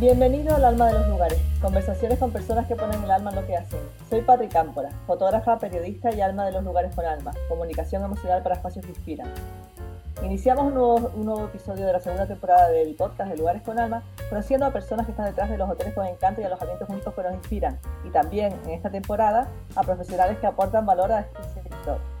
[0.00, 3.46] Bienvenido al Alma de los Lugares, conversaciones con personas que ponen el alma en lo
[3.46, 3.78] que hacen.
[4.10, 8.56] Soy Patri Cámpora, fotógrafa, periodista y alma de los lugares con alma, comunicación emocional para
[8.56, 9.28] espacios que inspiran.
[10.24, 13.78] Iniciamos un nuevo, un nuevo episodio de la segunda temporada del podcast de Lugares con
[13.78, 17.14] Alma, conociendo a personas que están detrás de los hoteles con encanto y alojamientos únicos
[17.14, 21.62] que nos inspiran, y también en esta temporada a profesionales que aportan valor a este
[21.62, 22.13] sector.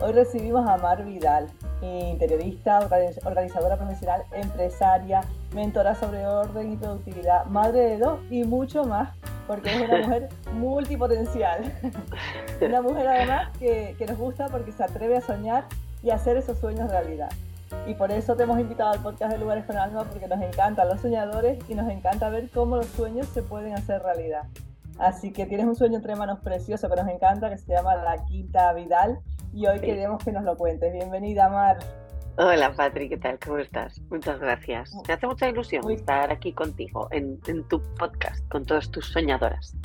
[0.00, 1.48] Hoy recibimos a Mar Vidal,
[1.82, 2.78] interiorista,
[3.24, 9.10] organizadora profesional, empresaria, mentora sobre orden y productividad, madre de dos y mucho más,
[9.48, 11.72] porque es una mujer multipotencial.
[12.60, 15.64] una mujer además que, que nos gusta porque se atreve a soñar
[16.00, 17.30] y hacer esos sueños realidad.
[17.88, 20.86] Y por eso te hemos invitado al podcast de Lugares con Alma, porque nos encantan
[20.86, 24.44] los soñadores y nos encanta ver cómo los sueños se pueden hacer realidad.
[24.96, 28.24] Así que tienes un sueño entre manos precioso que nos encanta, que se llama La
[28.26, 29.18] Quinta Vidal,
[29.52, 30.92] y hoy queremos que nos lo cuentes.
[30.92, 31.78] Bienvenida, Mar.
[32.36, 33.38] Hola, Patri, ¿qué tal?
[33.38, 34.00] ¿Cómo estás?
[34.10, 34.94] Muchas gracias.
[35.06, 39.76] Me hace mucha ilusión estar aquí contigo en, tu podcast, con todas tus soñadoras.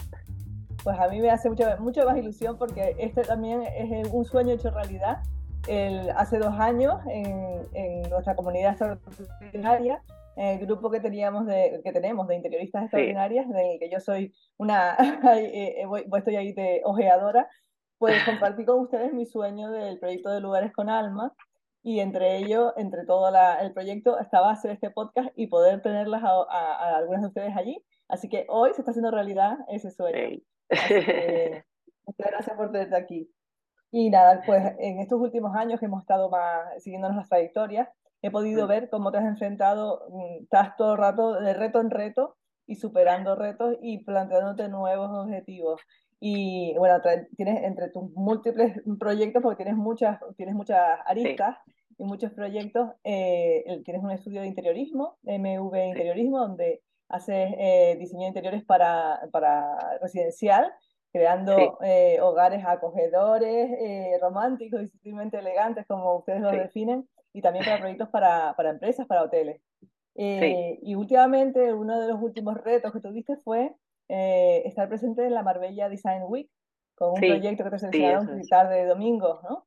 [0.83, 4.53] Pues a mí me hace mucho, mucho más ilusión porque este también es un sueño
[4.53, 5.23] hecho realidad
[5.67, 10.01] el, hace dos años en, en, nuestra comunidad extraordinaria,
[10.35, 14.95] el grupo que teníamos de, que tenemos de interioristas extraordinarias, de que yo soy una,
[15.37, 17.47] eh, eh, estoy ahí de ojeadora,
[18.03, 21.33] pues compartí con ustedes mi sueño del proyecto de Lugares con Alma
[21.83, 26.21] y entre ellos, entre todo la, el proyecto, estaba hacer este podcast y poder tenerlas
[26.21, 27.81] a, a, algunas de ustedes allí.
[28.09, 30.37] Así que hoy se está haciendo realidad ese sueño.
[32.05, 33.31] muchas gracias por tenerte aquí.
[33.89, 37.87] Y nada, pues en estos últimos años que hemos estado más siguiéndonos las trayectorias,
[38.21, 41.89] he podido ver cómo te has enfrentado, mm, estás todo el rato de reto en
[41.89, 45.79] reto y superando retos y planteándote nuevos objetivos.
[46.25, 47.01] Y bueno,
[47.35, 51.57] tienes entre tus múltiples proyectos, porque tienes muchas, tienes muchas aristas
[51.97, 58.21] y muchos proyectos, eh, tienes un estudio de interiorismo, MV Interiorismo, donde haces eh, diseño
[58.21, 60.71] de interiores para, para residencial
[61.11, 67.65] creando eh, hogares acogedores, eh, románticos y sutilmente elegantes, como ustedes lo definen, y también
[67.65, 69.61] para proyectos para, para empresas, para hoteles.
[70.15, 73.75] Eh, y últimamente, uno de los últimos retos que tuviste fue
[74.65, 76.49] estar presente en la Marbella Design Week,
[76.95, 79.65] con un proyecto que te seleccionaron tarde de domingo, ¿no?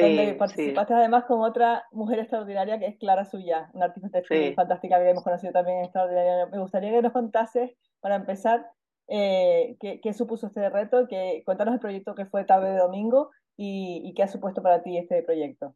[0.00, 4.08] donde participaste además con otra mujer extraordinaria que es Clara Suya, una artista
[4.56, 6.46] fantástica que hemos conocido también extraordinaria.
[6.46, 8.66] Me gustaría que nos contases, para empezar,
[9.08, 11.06] eh, ¿qué, supuso este reto?
[11.06, 14.98] Que, cuéntanos el proyecto que fue tarde de domingo y, qué ha supuesto para ti
[14.98, 15.74] este proyecto.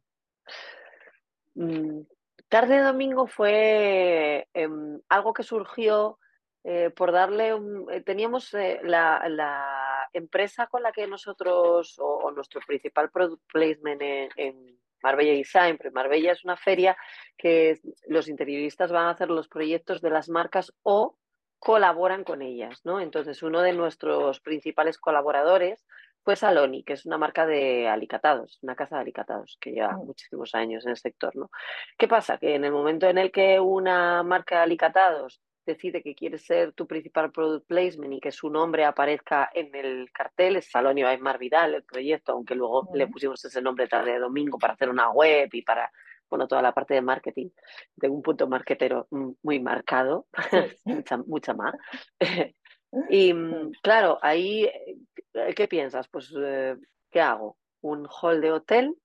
[1.55, 2.01] Mm,
[2.49, 6.19] tarde de domingo fue em, algo que surgió
[6.63, 8.53] eh, por darle un, eh, teníamos
[8.83, 15.33] la, la, empresa con la que nosotros o, nuestro principal product placement en, en Marbella
[15.33, 16.97] Design, pero Marbella es una feria
[17.37, 21.17] que los interioristas van a hacer los proyectos de las marcas o
[21.59, 22.99] colaboran con ellas, ¿no?
[23.01, 25.85] Entonces, uno de nuestros principales colaboradores
[26.23, 30.05] fue Saloni, que es una marca de alicatados, una casa de alicatados que lleva mm.
[30.05, 31.49] muchísimos años en el sector, ¿no?
[31.97, 32.37] ¿Qué pasa?
[32.37, 36.73] Que en el momento en el que una marca de alicatados decide que quiere ser
[36.73, 41.37] tu principal product placement y que su nombre aparezca en el cartel, es Saloni Mar
[41.37, 45.11] Vidal, el proyecto, aunque luego le pusimos ese nombre tarde de domingo para hacer una
[45.11, 45.91] web y para
[46.29, 47.49] bueno, toda la parte de marketing,
[47.95, 49.07] de un punto marketero
[49.41, 50.27] muy marcado,
[51.25, 51.73] mucha, más.
[53.09, 56.07] y mm, claro, ahí, eh, ¿qué piensas?
[56.07, 56.75] Pues, eh,
[57.11, 57.57] ¿qué hago?
[57.81, 58.95] ¿Un hall de hotel?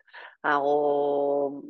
[0.43, 1.63] Hago,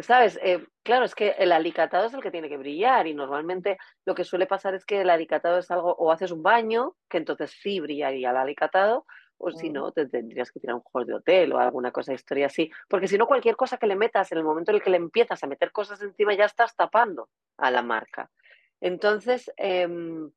[0.00, 0.38] ¿sabes?
[0.42, 4.14] Eh, claro, es que el alicatado es el que tiene que brillar y normalmente lo
[4.14, 7.50] que suele pasar es que el alicatado es algo, o haces un baño, que entonces
[7.60, 9.04] sí brillaría el alicatado,
[9.38, 12.16] o si no, te tendrías que tirar un hall de hotel o alguna cosa de
[12.16, 14.82] historia así, porque si no, cualquier cosa que le metas, en el momento en el
[14.82, 18.30] que le empiezas a meter cosas encima, ya estás tapando a la marca.
[18.80, 20.30] Entonces, em,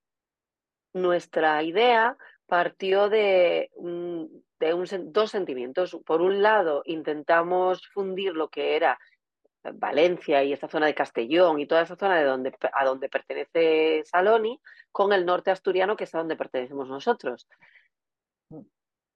[0.94, 3.72] nuestra idea partió de,
[4.68, 5.98] de dos sentimientos.
[6.06, 9.00] Por un lado, intentamos fundir lo que era
[9.64, 14.04] Valencia y esta zona de Castellón y toda esa zona de donde, a donde pertenece
[14.06, 14.60] Saloni
[14.92, 17.48] con el norte asturiano, que es a donde pertenecemos nosotros.
[18.50, 18.62] Mm.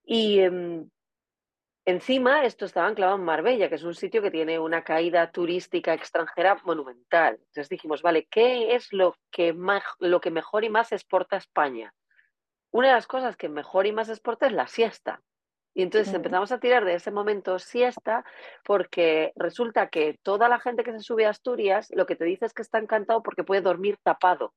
[0.04, 0.90] Y em,
[1.86, 5.94] encima esto estaba enclavado en Marbella, que es un sitio que tiene una caída turística
[5.94, 7.36] extranjera monumental.
[7.36, 9.56] Entonces dijimos, vale, ¿qué es lo que,
[10.00, 11.94] lo que mejor y más exporta España?
[12.72, 15.22] Una de las cosas que mejor y más exporta es la siesta.
[15.76, 18.24] Y entonces empezamos a tirar de ese momento siesta
[18.64, 22.46] porque resulta que toda la gente que se sube a Asturias lo que te dice
[22.46, 24.54] es que está encantado porque puede dormir tapado.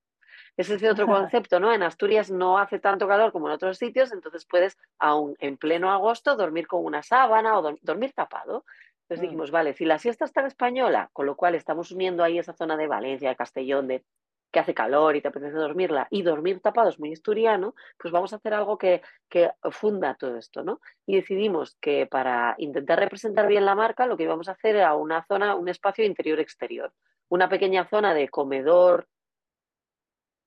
[0.57, 1.73] Ese es otro concepto, ¿no?
[1.73, 5.91] En Asturias no hace tanto calor como en otros sitios, entonces puedes, aún en pleno
[5.91, 8.65] agosto, dormir con una sábana o dormir tapado.
[9.03, 9.23] Entonces mm.
[9.23, 12.53] dijimos, vale, si la siesta está en española, con lo cual estamos uniendo ahí esa
[12.53, 14.05] zona de Valencia, de Castellón, de
[14.51, 18.33] que hace calor y te apetece dormirla, y dormir tapado es muy asturiano, pues vamos
[18.33, 20.81] a hacer algo que, que funda todo esto, ¿no?
[21.07, 24.95] Y decidimos que para intentar representar bien la marca, lo que íbamos a hacer era
[24.95, 26.93] una zona, un espacio interior-exterior,
[27.29, 29.07] una pequeña zona de comedor,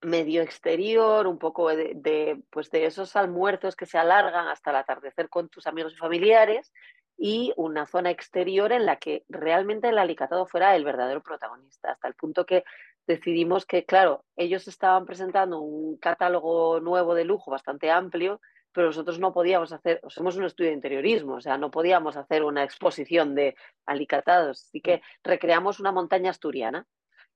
[0.01, 5.29] medio exterior, un poco de, pues de esos almuerzos que se alargan hasta el atardecer
[5.29, 6.73] con tus amigos y familiares
[7.17, 12.07] y una zona exterior en la que realmente el alicatado fuera el verdadero protagonista, hasta
[12.07, 12.63] el punto que
[13.07, 18.39] decidimos que, claro, ellos estaban presentando un catálogo nuevo de lujo bastante amplio,
[18.71, 22.43] pero nosotros no podíamos hacer, somos un estudio de interiorismo, o sea, no podíamos hacer
[22.43, 23.55] una exposición de
[23.85, 26.87] alicatados, así que recreamos una montaña asturiana.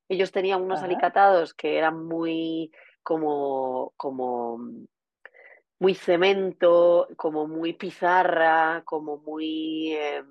[0.07, 2.71] Ellos tenían unos alicatados que eran muy
[3.01, 4.59] como, como
[5.79, 10.23] muy cemento, como muy pizarra, como muy eh,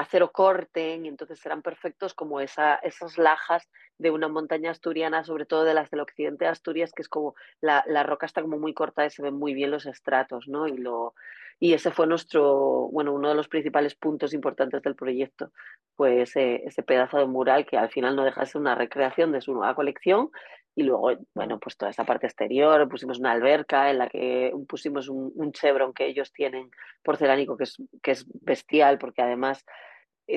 [0.00, 3.68] acero corten, y entonces eran perfectos como esa, esas lajas
[3.98, 7.34] de una montaña asturiana, sobre todo de las del occidente de Asturias, que es como
[7.60, 10.66] la, roca está como muy corta y se ven muy bien los estratos, ¿no?
[10.66, 11.14] Y, lo,
[11.58, 15.52] y ese fue nuestro, bueno, uno de los principales puntos importantes del proyecto,
[15.96, 19.52] pues ese, pedazo de mural que al final no deja de una recreación de su
[19.52, 20.30] nueva colección,
[20.74, 25.08] y luego, bueno, pues toda esa parte exterior, pusimos una alberca en la que pusimos
[25.08, 26.70] un, un chevron que ellos tienen
[27.02, 29.64] porcelánico que es, que es bestial porque además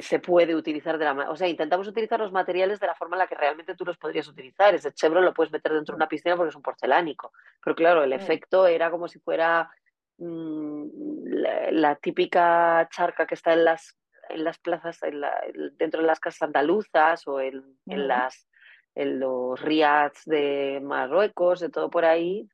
[0.02, 3.20] se puede utilizar de la o sea, intentamos utilizar los materiales de la forma en
[3.20, 4.74] la que realmente tú los podrías utilizar.
[4.74, 7.32] Ese chevron lo puedes meter dentro de una piscina porque es un porcelánico.
[7.64, 9.70] Pero claro, el efecto era como si fuera
[10.18, 10.86] mm,
[11.72, 13.98] la, típica charca que está en las,
[14.30, 15.00] en las plazas,
[15.78, 18.48] dentro de las casas andaluzas o en, en las
[18.96, 22.48] en los riads de Marruecos, de todo por ahí,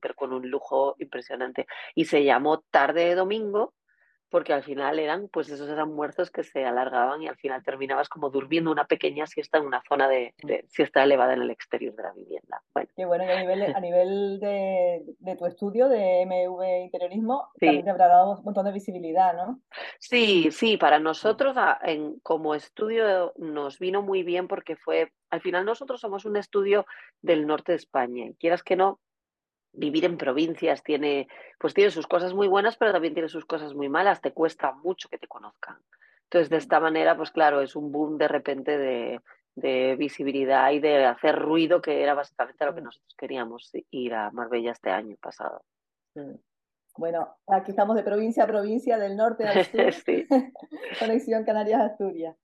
[0.00, 1.66] pero con un lujo impresionante.
[1.96, 3.74] Y se llamó Tarde de Domingo
[4.30, 8.30] porque al final eran pues esos almuerzos que se alargaban y al final terminabas como
[8.30, 10.34] durmiendo una pequeña siesta en una zona de,
[10.68, 12.62] siesta elevada en el exterior de la vivienda.
[12.72, 12.88] Bueno.
[12.96, 17.84] Y bueno, y a nivel, a nivel de, de tu estudio de MV Interiorismo, también
[17.84, 19.60] te habrá dado un montón de visibilidad, ¿no?
[19.98, 25.64] Sí, sí, para nosotros en, como estudio nos vino muy bien porque fue, al final
[25.64, 26.86] nosotros somos un estudio
[27.22, 29.00] del norte de España y quieras que no,
[29.74, 31.28] vivir en provincias tiene,
[31.58, 34.20] pues tiene sus cosas muy buenas, pero también tiene sus cosas muy malas.
[34.20, 35.76] Te cuesta mucho que te conozcan.
[36.24, 39.20] Entonces, de esta manera, pues claro, es un boom de repente de,
[39.54, 44.30] de visibilidad y de hacer ruido, que era básicamente lo que nosotros queríamos ir a
[44.30, 45.62] Marbella este año pasado.
[46.96, 49.92] Bueno, aquí estamos de provincia a provincia, del norte al sur.
[50.98, 52.36] Conexión Canarias-Asturias.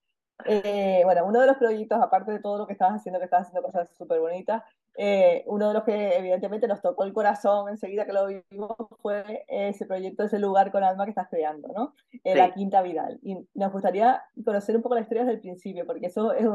[0.47, 3.49] Eh, bueno, uno de los proyectos, aparte de todo lo que estabas haciendo, que estabas
[3.49, 4.63] haciendo cosas súper bonitas,
[4.97, 9.45] eh, uno de los que evidentemente nos tocó el corazón enseguida que lo vimos fue
[9.49, 11.95] ese proyecto, ese lugar con alma que estás creando, ¿no?
[12.25, 13.19] Eh, la Quinta Vidal.
[13.23, 16.47] Y nos gustaría conocer un poco la historia desde el principio, porque eso es,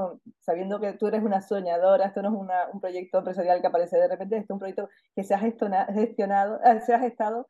[0.41, 3.97] sabiendo que tú eres una soñadora, esto no es una, un proyecto empresarial que aparece
[3.97, 7.47] de repente, esto es un proyecto que se ha gestionado, se ha gestado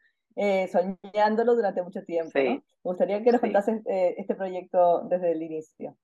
[0.72, 2.38] soñándolo durante mucho tiempo.
[2.38, 2.52] ¿no?
[2.52, 5.98] Me gustaría que nos contases este proyecto desde el inicio.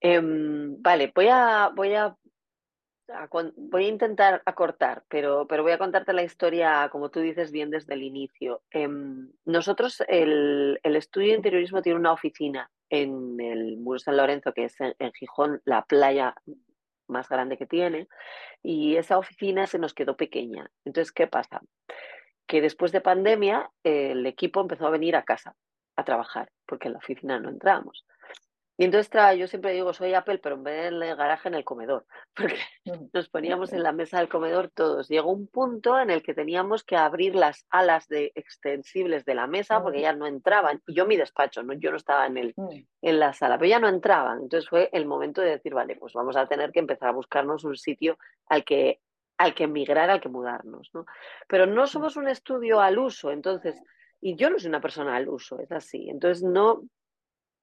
[0.00, 2.16] Em, vale, voy a, voy a,
[3.56, 7.70] voy a intentar acortar, pero, pero voy a contarte la historia, como tú dices, bien
[7.70, 8.62] desde el inicio.
[8.70, 14.52] Em, nosotros, el, el, estudio de interiorismo tiene una oficina en el Muro San Lorenzo,
[14.52, 16.34] que es en, Gijón, la playa
[17.06, 18.08] más grande que tiene,
[18.62, 20.70] y esa oficina se nos quedó pequeña.
[20.84, 21.62] Entonces, ¿qué pasa?
[22.46, 25.54] Que después de pandemia, el equipo empezó a venir a casa
[25.96, 28.04] a trabajar, porque en la oficina no entramos.
[28.80, 32.06] Y entonces yo siempre digo, soy Apple, pero en vez del garaje en el comedor,
[32.36, 32.60] porque
[33.12, 35.08] nos poníamos en la mesa del comedor todos.
[35.08, 39.48] Llegó un punto en el que teníamos que abrir las alas de extensibles de la
[39.48, 40.80] mesa porque ya no entraban.
[40.86, 41.72] Y yo mi despacho, ¿no?
[41.72, 42.54] yo no estaba en, el,
[43.02, 44.42] en la sala, pero ya no entraban.
[44.42, 47.64] Entonces fue el momento de decir, vale, pues vamos a tener que empezar a buscarnos
[47.64, 48.16] un sitio
[48.46, 49.00] al que
[49.38, 51.06] al que emigrar, al que mudarnos, ¿no?
[51.46, 53.80] Pero no somos un estudio al uso, entonces,
[54.20, 56.10] y yo no soy una persona al uso, es así.
[56.10, 56.82] Entonces no,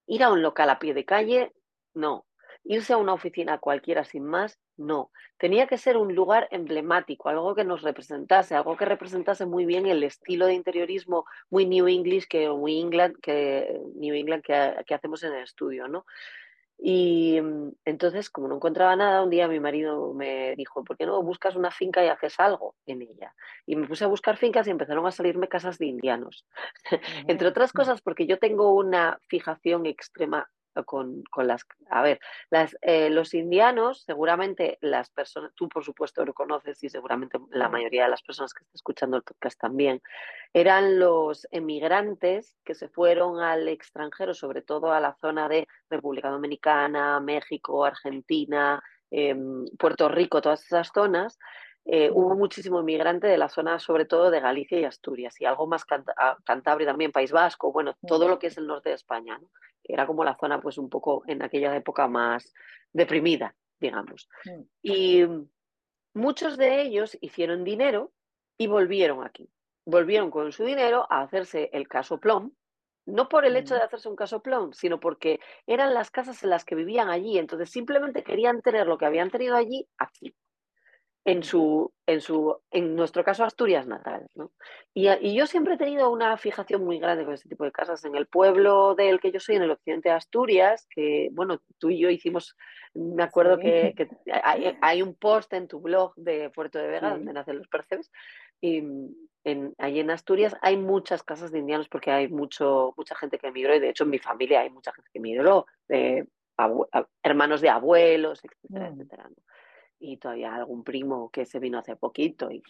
[0.08, 1.54] Ir a un local a pie de calle,
[1.94, 2.26] no.
[2.64, 5.12] Irse a una oficina cualquiera sin más, no.
[5.38, 9.86] Tenía que ser un lugar emblemático, algo que nos representase, algo que representase muy bien
[9.86, 14.94] el estilo de interiorismo muy New English que muy England que New England que, que
[14.94, 16.06] hacemos en el estudio, ¿no?
[16.78, 21.06] Y mm, entonces, como no encontraba nada, un día mi marido me dijo, ¿por qué
[21.06, 23.34] no buscas una finca y haces algo en ella?
[23.66, 26.46] Y me puse a buscar fincas y empezaron a salirme casas de indianos.
[27.28, 30.50] Entre otras cosas, porque yo tengo una fijación extrema
[30.84, 31.66] con, con las...
[31.90, 36.90] A ver, las, eh, los indianos, seguramente las personas, tú por supuesto lo conoces y
[36.90, 40.02] seguramente la mayoría de las personas que están escuchando el podcast también,
[40.54, 46.30] eran los emigrantes que se fueron al extranjero, sobre todo a la zona de República
[46.30, 51.38] Dominicana, México, Argentina, em, Puerto Rico, todas esas zonas,
[51.88, 55.68] eh, hubo muchísimo inmigrante de la zona, sobre todo de Galicia y Asturias, y algo
[55.68, 55.86] más
[56.18, 59.48] ah, Cantabria también, País Vasco, bueno, todo lo que es el norte de España, ¿no?
[59.88, 62.54] Era como la zona, pues un poco en aquella época más
[62.92, 64.30] deprimida, digamos.
[64.82, 65.24] Y
[66.14, 68.12] muchos de ellos hicieron dinero
[68.58, 69.50] y volvieron aquí.
[69.86, 72.52] Volvieron con su dinero a hacerse el caso plom,
[73.06, 76.50] no por el hecho de hacerse un caso plom, sino porque eran las casas en
[76.50, 80.36] las que vivían allí, entonces simplemente querían tener lo que habían tenido allí aquí
[81.26, 84.28] en su, en su, en nuestro caso, Asturias natal.
[84.36, 84.52] ¿no?
[84.94, 88.06] Y, y, yo siempre he tenido una fijación muy grande con este tipo de casas.
[88.06, 91.90] En el pueblo del que yo soy, en el occidente de Asturias, que, bueno, tú
[91.90, 92.56] y yo hicimos,
[92.94, 97.10] me acuerdo que, que hay, hay, un post en tu blog de Puerto de Vega,
[97.10, 98.12] donde nacen los percebes,
[98.62, 98.84] y
[99.44, 103.48] en, allí en Asturias hay muchas casas de indianos porque hay mucho, mucha gente que
[103.48, 106.28] emigró, y de hecho en mi familia hay mucha gente que emigró, de
[107.24, 108.94] hermanos de abuelos, etcétera, mm.
[108.94, 109.24] etcétera.
[109.24, 109.36] ¿no?
[110.00, 112.52] Y todavía algún primo que se vino hace poquito.
[112.52, 112.64] Y,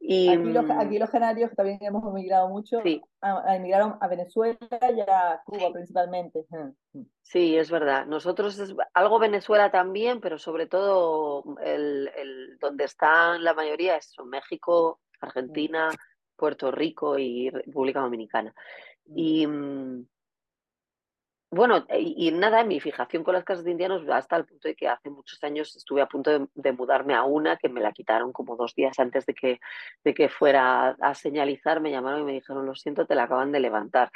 [0.00, 3.00] y aquí, los, mm, aquí los canarios también hemos emigrado mucho, sí.
[3.48, 6.44] emigraron a Venezuela y a Cuba principalmente.
[6.50, 7.02] Mm.
[7.22, 8.06] Sí, es verdad.
[8.06, 14.14] Nosotros es algo Venezuela también, pero sobre todo el, el donde están la mayoría es
[14.24, 15.90] México, Argentina,
[16.36, 18.52] Puerto Rico y República Dominicana.
[19.06, 20.06] Y, mm,
[21.54, 24.74] bueno, y, nada, mi fijación con las casas de indianos va hasta el punto de
[24.74, 28.32] que hace muchos años estuve a punto de, mudarme a una que me la quitaron
[28.32, 29.60] como dos días antes de que,
[30.02, 31.82] de que fuera a señalizar.
[31.82, 34.10] Me llamaron y me dijeron, lo siento, te la acaban de levantar.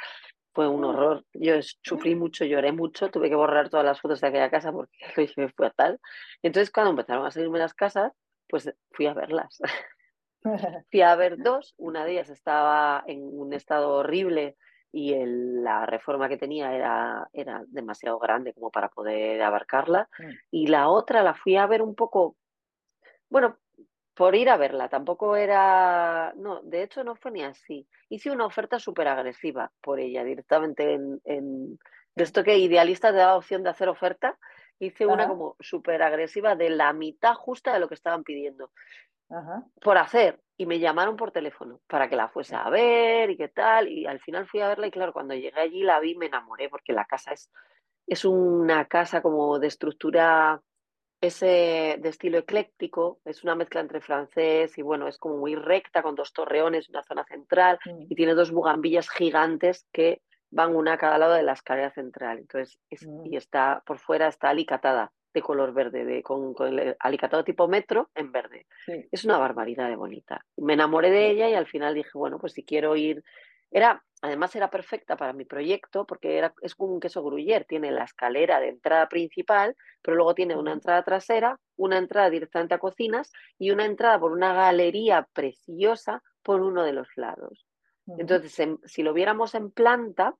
[0.51, 0.85] Fue un mm.
[0.85, 1.25] horror.
[1.33, 1.53] Yo
[1.83, 4.97] sufrí mucho, lloré mucho, tuve que borrar todas las fotos de aquella casa porque
[5.37, 5.99] me fue a tal.
[6.41, 8.13] Entonces, cuando empezaron a salirme las casas,
[8.49, 9.59] pues fui a verlas.
[10.89, 14.57] fui a ver dos, una de ellas estaba en un estado horrible
[14.97, 20.09] y el, la reforma que tenía era, era demasiado grande como para poder abarcarla.
[20.17, 20.31] Mm.
[20.49, 22.35] Y la otra la fui a ver un poco,
[23.29, 23.59] bueno,
[24.15, 27.87] por ir a verla, tampoco era, no, de hecho no fue ni así.
[28.09, 31.77] Hice una oferta súper agresiva por ella, directamente en, en,
[32.15, 34.39] de esto que idealista te da opción de hacer oferta,
[34.79, 38.71] hice una como súper agresiva de la mitad justa de lo que estaban pidiendo.
[39.81, 43.47] Por hacer, y me llamaron por teléfono para que la fuese a ver y qué
[43.49, 43.87] tal.
[43.87, 46.69] Y al final fui a verla y claro, cuando llegué allí la vi me enamoré
[46.69, 47.51] porque la casa es,
[48.07, 50.61] es una casa como de estructura
[51.19, 56.03] ese de estilo ecléctico, es una mezcla entre francés y bueno, es como muy recta
[56.03, 58.05] con dos torreones, una zona central mm.
[58.09, 62.39] y tiene dos bugambillas gigantes que van una a cada lado de la escalera central.
[62.39, 63.25] Entonces, mm.
[63.25, 68.09] y está por fuera está alicatada de color verde, de, con, el alicatado tipo metro
[68.15, 68.65] en verde.
[69.11, 70.45] Es una barbaridad de bonita.
[70.57, 73.23] Me enamoré de ella y al final dije, bueno, pues si quiero ir...
[73.69, 77.91] Era, además era perfecta para mi proyecto porque era, es como un queso gruyer, tiene
[77.91, 82.79] la escalera de entrada principal, pero luego tiene una entrada trasera, una entrada directamente a
[82.79, 87.67] cocinas y una entrada por una galería preciosa por uno de los lados.
[88.17, 90.33] Entonces, si lo viéramos en planta,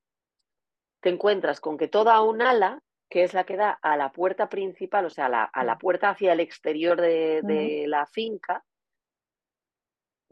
[1.02, 4.50] te encuentras con que toda un ala que es la que da a la puerta
[4.50, 8.64] principal, o sea, a la, a la puerta hacia el exterior de, de la finca,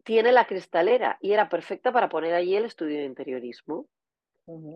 [0.03, 3.87] tiene la cristalera y era perfecta para poner allí el estudio de interiorismo.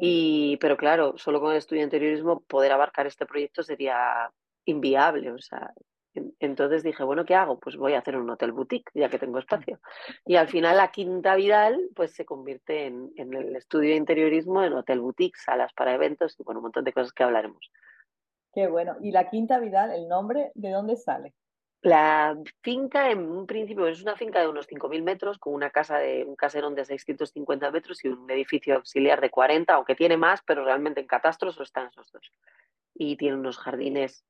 [0.01, 4.31] y, pero claro, solo con el estudio de interiorismo poder abarcar este proyecto sería
[4.65, 5.31] inviable.
[5.31, 5.71] O sea,
[6.39, 7.59] entonces dije, bueno, ¿qué hago?
[7.59, 9.79] Pues voy a hacer un hotel boutique, ya que tengo espacio.
[10.25, 14.63] Y al final la Quinta Vidal pues se convierte en, en el estudio de interiorismo,
[14.63, 17.71] en hotel boutique, salas para eventos y bueno, un montón de cosas que hablaremos.
[18.53, 18.97] Qué bueno.
[19.01, 21.33] ¿Y la Quinta Vidal, el nombre, de dónde sale?
[21.81, 25.97] La finca, en un principio, es una finca de unos 5.000 metros, con una casa
[25.97, 30.41] de un caserón de 650 metros y un edificio auxiliar de 40, aunque tiene más,
[30.45, 32.33] pero realmente en catastros están esos dos.
[32.93, 34.25] Y tiene unos jardines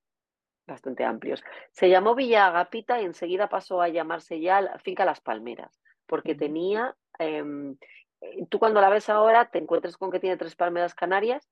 [0.68, 1.44] bastante amplios.
[1.72, 6.36] Se llamó Villa Agapita y enseguida pasó a llamarse ya la finca Las Palmeras, porque
[6.36, 7.78] tenía, em,
[8.22, 11.50] eh, tú cuando la ves ahora te encuentras con que tiene tres palmeras canarias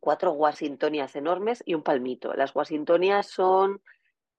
[0.00, 2.34] cuatro Washingtonias enormes y un palmito.
[2.34, 3.80] Las Washingtonias son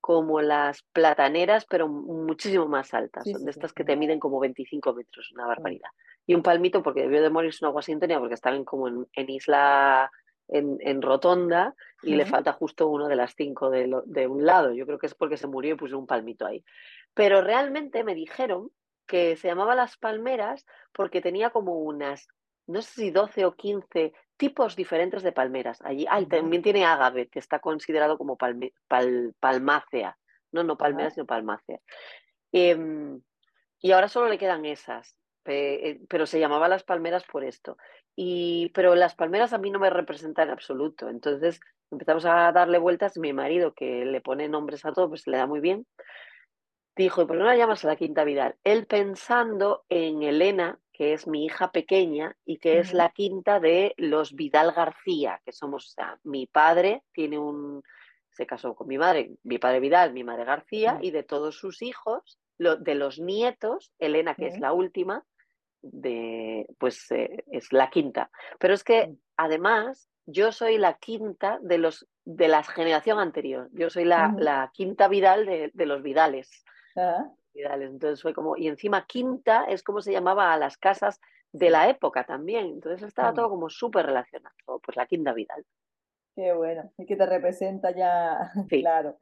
[0.01, 3.29] como las plataneras, pero muchísimo más altas.
[3.29, 5.89] son de estas que te miden como 25 metros, una barbaridad.
[6.25, 10.12] Y un palmito, porque debió de morirse una Washingtonia, porque estaban como en, isla,
[10.48, 14.74] en, rotonda, y le falta justo uno de las cinco de, de, un lado.
[14.74, 16.63] Yo creo que es porque se murió y puso un palmito ahí.
[17.13, 18.72] Pero realmente me dijeron
[19.05, 22.27] que se llamaba Las Palmeras porque tenía como unas,
[22.69, 25.81] no sé si 12 o 15 tipos diferentes de palmeras.
[25.81, 28.38] Allí también tiene ágave, que está considerado como
[29.39, 30.17] palmácea.
[30.51, 31.79] No, no palmera, sino palmácea.
[32.51, 33.21] Em,
[33.81, 37.77] y ahora solo le quedan esas, eh, pero se llamaban las palmeras por esto.
[38.15, 41.09] Y, pero las palmeras a mí no me representan en absoluto.
[41.09, 41.59] Entonces
[41.91, 45.47] empezamos a darle vueltas, mi marido, que le pone nombres a todo, pues le da
[45.47, 45.88] muy bien,
[46.95, 48.55] dijo, ¿por qué no la llamas a la Quinta Vidal?
[48.63, 53.94] Él pensando en Elena, que es mi hija pequeña y que es la quinta de
[53.96, 57.82] los Vidal García, que somos, o sea, mi padre tiene un,
[58.32, 61.82] se casó con mi madre, mi padre Vidal, mi madre García, y de todos sus
[61.82, 65.24] hijos, de los nietos, Elena, que es la última,
[65.82, 68.29] de, pues eh, es la quinta.
[68.60, 73.70] Pero es que además yo soy la quinta de los de la generación anterior.
[73.72, 76.65] Yo soy la, la quinta Vidal de, de los Vidales.
[77.65, 81.19] Entonces fue como, y encima quinta es como se llamaba a las casas
[81.51, 82.65] de la época también.
[82.65, 85.65] Entonces estaba todo como súper relacionado, pues la quinta Vidal.
[86.35, 89.17] Qué bueno, y que te representa ya, claro.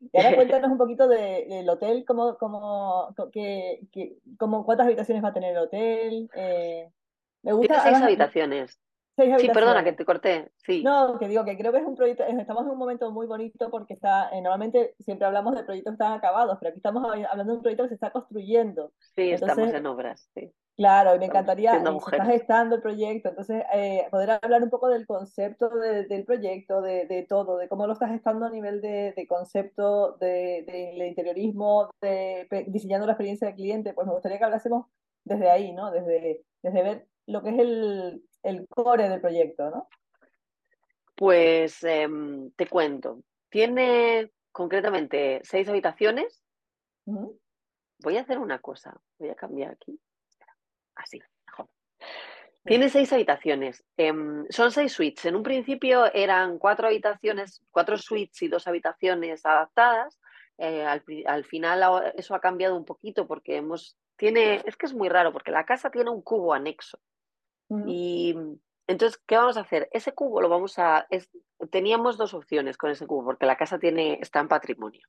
[0.00, 3.86] Y ahora cuéntanos un poquito del hotel, cómo, cómo, que,
[4.38, 6.30] cómo, cuántas habitaciones va a tener el hotel.
[6.34, 6.88] Eh,
[7.42, 7.82] me gusta.
[7.82, 8.80] Tiene seis habitaciones.
[9.16, 10.50] Sí, perdona que te corté.
[10.56, 10.82] Sí.
[10.82, 13.70] No, que digo que creo que es un proyecto, estamos en un momento muy bonito
[13.70, 17.52] porque está, eh, normalmente siempre hablamos de proyectos que están acabados, pero aquí estamos hablando
[17.52, 18.92] de un proyecto que se está construyendo.
[19.14, 20.52] Sí, estamos en obras, sí.
[20.74, 24.88] Claro, y me encantaría, eh, estás gestando el proyecto, entonces eh, poder hablar un poco
[24.88, 29.12] del concepto del proyecto, de, de, todo, de cómo lo estás gestando a nivel de,
[29.14, 34.44] de concepto, del de, interiorismo, de, diseñando la experiencia del cliente, pues me gustaría que
[34.44, 34.86] hablásemos
[35.24, 35.90] desde ahí, ¿no?
[35.90, 39.88] Desde, desde ver lo que es el, el core del proyecto, ¿no?
[41.14, 43.22] Pues em, te cuento.
[43.48, 46.42] Tiene concretamente seis habitaciones.
[47.04, 49.00] Voy a hacer una cosa.
[49.18, 50.00] Voy a cambiar aquí.
[50.94, 51.68] Así, mejor.
[52.64, 53.84] Tiene seis habitaciones.
[53.96, 55.24] Em, son seis suites.
[55.26, 60.18] En un principio eran cuatro habitaciones, cuatro suites y dos habitaciones adaptadas.
[60.58, 65.08] Eh, al, final eso ha cambiado un poquito porque hemos tiene es que es muy
[65.08, 67.00] raro porque la casa tiene un cubo anexo
[67.86, 68.34] y
[68.86, 69.88] entonces, ¿qué vamos a hacer?
[69.92, 71.06] Ese cubo lo vamos a...
[71.70, 75.00] teníamos dos opciones con ese cubo, porque la casa tiene, está en patrimonio.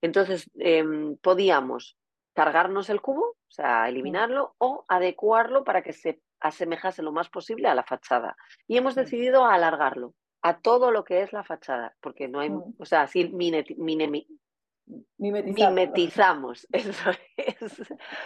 [0.00, 1.96] Entonces, em, podíamos
[2.34, 7.68] cargarnos el cubo, o sea, eliminarlo, o adecuarlo para que se asemejase lo más posible
[7.68, 8.36] a la fachada.
[8.66, 12.84] Y hemos decidido alargarlo a todo lo que es la fachada, porque no hay, o
[12.84, 13.28] sea, así
[15.18, 17.82] mimetizamos, eso es,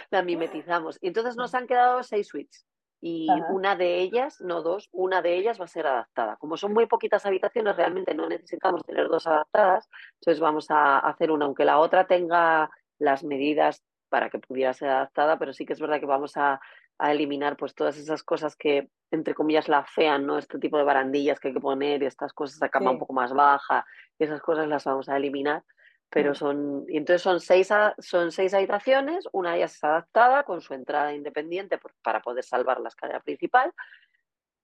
[0.09, 0.97] la mimetizamos.
[1.01, 2.67] Y entonces nos han quedado seis suites
[2.99, 6.37] y una de ellas, no dos, una de ellas va a ser adaptada.
[6.37, 11.31] Como son muy poquitas habitaciones, realmente no necesitamos tener dos adaptadas, entonces vamos a hacer
[11.31, 15.73] una, aunque la otra tenga las medidas para que pudiera ser adaptada, pero sí que
[15.73, 16.59] es verdad que vamos a,
[16.99, 20.39] eliminar pues todas esas cosas que, entre comillas, la fean, ¿no?
[20.39, 23.13] Este tipo de barandillas que hay que poner y estas cosas de cama un poco
[23.13, 23.85] más baja,
[24.17, 25.63] y esas cosas las vamos a eliminar
[26.09, 30.61] pero son, y entonces son seis, son seis habitaciones, una de ellas es adaptada con
[30.61, 33.73] su entrada independiente para poder salvar la escalera principal,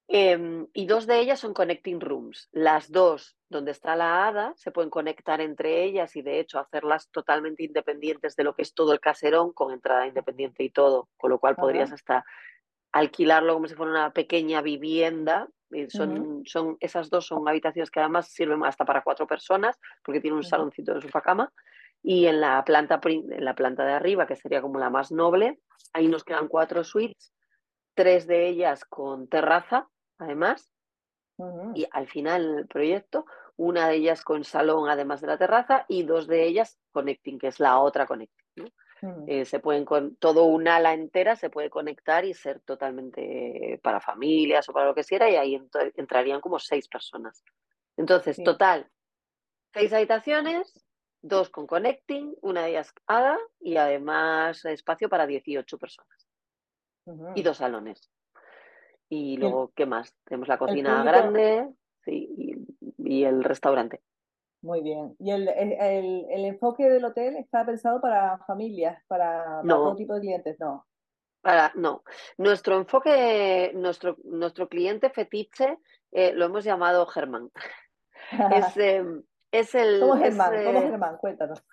[0.07, 2.49] em, y dos de ellas son connecting rooms.
[2.51, 7.09] Las dos donde está la hada se pueden conectar entre ellas y de hecho hacerlas
[7.09, 11.29] totalmente independientes de lo que es todo el caserón con entrada independiente y todo, con
[11.29, 12.25] lo cual podrías hasta
[12.93, 15.49] alquilarlo como si fuera una pequeña vivienda
[15.89, 20.37] son, son, esas dos son habitaciones que además sirven hasta para cuatro personas porque tiene
[20.37, 21.51] un saloncito de sofá cama.
[22.01, 25.59] Y en la, planta, en la planta de arriba, que sería como la más noble,
[25.93, 27.33] ahí nos quedan cuatro suites,
[27.95, 30.69] tres de ellas con terraza, además.
[31.73, 33.25] Y al final del proyecto,
[33.55, 37.47] una de ellas con salón, además de la terraza, y dos de ellas connecting, que
[37.47, 38.71] es la otra connecting.
[39.03, 39.25] Mm.
[39.27, 43.99] Eh, se pueden con todo un ala entera se puede conectar y ser totalmente para
[43.99, 45.61] familias o para lo que sea y ahí
[45.97, 47.43] entrarían como seis personas.
[47.97, 48.89] Entonces, total,
[49.73, 50.85] seis habitaciones,
[51.21, 56.27] dos con connecting, una de ellas ADA y además espacio para 18 personas.
[57.35, 58.09] Y dos salones.
[59.09, 60.15] Y luego, ¿qué más?
[60.23, 61.67] Tenemos la cocina grande
[62.05, 64.01] y el restaurante.
[64.63, 65.13] Muy bien.
[65.19, 70.21] ¿Y el, el, el, enfoque del hotel está pensado para familias, para, todo tipo de
[70.21, 70.57] clientes?
[70.57, 70.87] No.
[71.41, 72.03] Para, no.
[72.37, 75.77] Nuestro enfoque, nuestro, nuestro cliente fetiche
[76.13, 77.51] eh, lo hemos llamado Germán.
[78.53, 79.21] es, em,
[79.51, 79.99] es el.
[79.99, 80.63] ¿Cómo Germán?
[80.63, 81.17] ¿Cómo eh, Germán?
[81.17, 81.63] Cuéntanos.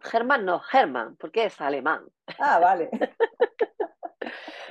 [0.00, 2.04] Germán no, Germán, porque es alemán.
[2.38, 2.90] Ah, vale.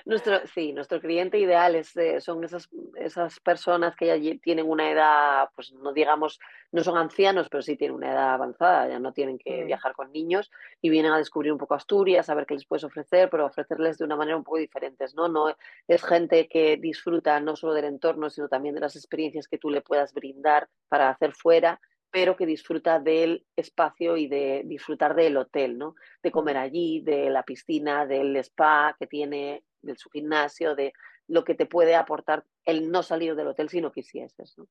[0.05, 4.91] Nuestro, sí, nuestro cliente ideal es, eh, son esas, esas personas que ya tienen una
[4.91, 6.39] edad, pues no digamos,
[6.73, 9.67] no son ancianos, pero sí tienen una edad avanzada, ya no tienen que mm.
[9.67, 12.83] viajar con niños y vienen a descubrir un poco Asturias, a ver qué les puedes
[12.83, 15.29] ofrecer, pero ofrecerles de una manera un poco diferente, ¿no?
[15.29, 15.55] No
[15.87, 19.69] es gente que disfruta no solo del entorno, sino también de las experiencias que tú
[19.69, 21.79] le puedas brindar para hacer fuera
[22.13, 25.95] pero que disfruta del espacio y de disfrutar del hotel, ¿no?
[26.21, 30.93] De comer allí, de la piscina, del spa que tiene, de su gimnasio, de
[31.27, 34.67] lo que te puede aportar el no salir del hotel si no quisieses, ¿no?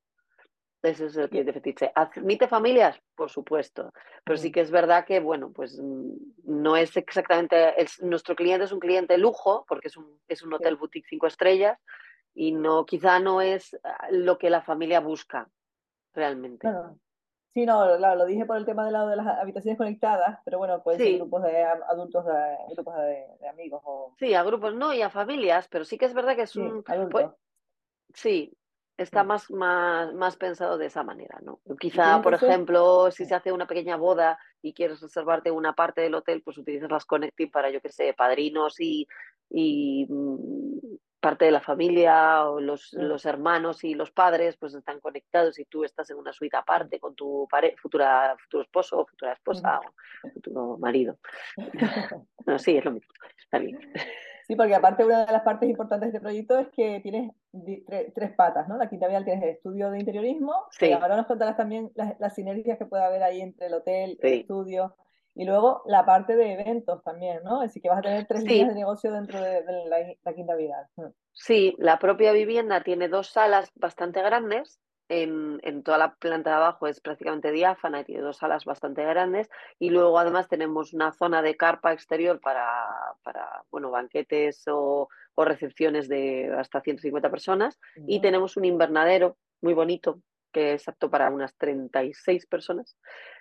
[0.81, 1.91] Ese es el cliente fetiche.
[1.93, 2.97] ¿Admite familias?
[3.13, 3.91] Por supuesto.
[4.23, 6.13] Pero sí que es verdad que, bueno, pues mm,
[6.45, 7.73] no es exactamente.
[8.03, 11.77] nuestro cliente es un cliente lujo, porque es un, es un hotel boutique cinco estrellas,
[12.33, 15.49] y no, quizá no es ah, lo que la familia busca
[16.13, 16.69] realmente.
[17.53, 20.81] Sí, no, lo dije por el tema del lado de las habitaciones conectadas, pero bueno,
[20.81, 23.81] pueden ser grupos de adultos, de, grupos de, amigos.
[23.85, 24.15] O...
[24.17, 26.83] Sí, a grupos no y a familias, pero sí que es verdad que es un.
[27.11, 27.27] Pues,
[28.15, 28.57] sí,
[28.97, 31.59] está más, más, más pensado de esa manera, ¿no?
[31.79, 36.15] Quizá, por ejemplo, si se hace una pequeña boda y quieres reservarte una parte del
[36.15, 39.07] hotel, pues utilizas las Connecting para, yo qué sé, padrinos y,
[39.51, 44.99] y mm, parte de la familia o los, los, hermanos y los padres pues están
[44.99, 47.47] conectados y tú estás en una suite aparte con tu
[47.81, 51.17] futura, futuro esposo o futura esposa o futuro marido.
[52.45, 53.13] no, sí, es lo mismo.
[53.39, 53.79] Está bien.
[54.45, 57.31] Sí, porque aparte una de las partes importantes de este proyecto es que tienes
[58.13, 58.75] tres patas, ¿no?
[58.75, 60.91] La quinta vial tienes el estudio de interiorismo, sí.
[60.91, 64.97] ahora nos contarás también las, sinergias que puede haber ahí entre el hotel, el estudio,
[65.35, 67.61] y luego la parte de eventos también, ¿no?
[67.61, 69.63] Así que vas a tener tres líneas de negocio dentro de,
[70.23, 70.85] la, quinta vial.
[70.95, 71.07] Mm.
[71.31, 76.55] Sí, la propia vivienda tiene dos salas bastante grandes en, en, toda la planta de
[76.55, 79.49] abajo es prácticamente diáfana y tiene dos salas bastante grandes.
[79.79, 82.87] Y luego además tenemos una zona de carpa exterior para,
[83.23, 87.79] para bueno, banquetes o, o, recepciones de hasta 150 personas.
[88.07, 90.19] Y tenemos un invernadero muy bonito
[90.53, 92.95] que es apto para unas 36 personas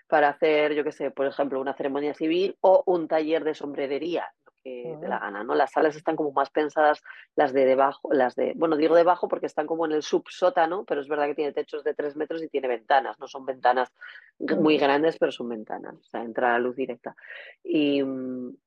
[0.09, 4.33] para hacer, yo qué sé, por ejemplo, una ceremonia civil o un taller de sombrerería
[4.63, 5.55] que la gana, ¿no?
[5.55, 7.03] Las salas están como más pensadas,
[7.35, 11.01] las de debajo, las de, bueno, digo debajo porque están como en el subsótano, pero
[11.01, 13.93] es verdad que tiene techos de tres metros y tiene ventanas, no son ventanas
[14.39, 17.15] muy grandes, pero son ventanas, o sea, entra la luz directa.
[17.63, 18.03] Y,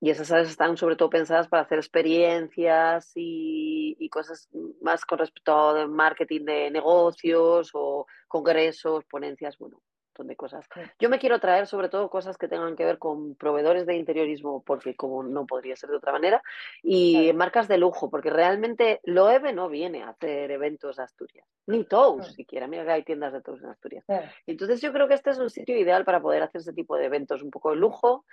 [0.01, 4.49] y esas salas están sobre todo pensadas para hacer experiencias y, y cosas
[4.81, 9.81] más con respecto a marketing de negocios o congresos, ponencias, bueno,
[10.23, 10.67] de cosas.
[10.99, 14.63] Yo me quiero traer sobre todo cosas que tengan que ver con proveedores de interiorismo,
[14.63, 16.41] porque como no podría ser de otra manera,
[16.81, 21.83] y marcas de lujo, porque realmente Loewe no viene a hacer eventos de Asturias, ni
[21.83, 24.05] Tous siquiera, mira que hay tiendas de Tous en Asturias.
[24.45, 27.05] Entonces yo creo que este es un sitio ideal para poder hacer ese tipo de
[27.05, 28.25] eventos un poco de lujo,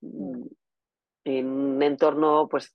[0.00, 0.46] mm,
[1.24, 2.74] en un entorno pues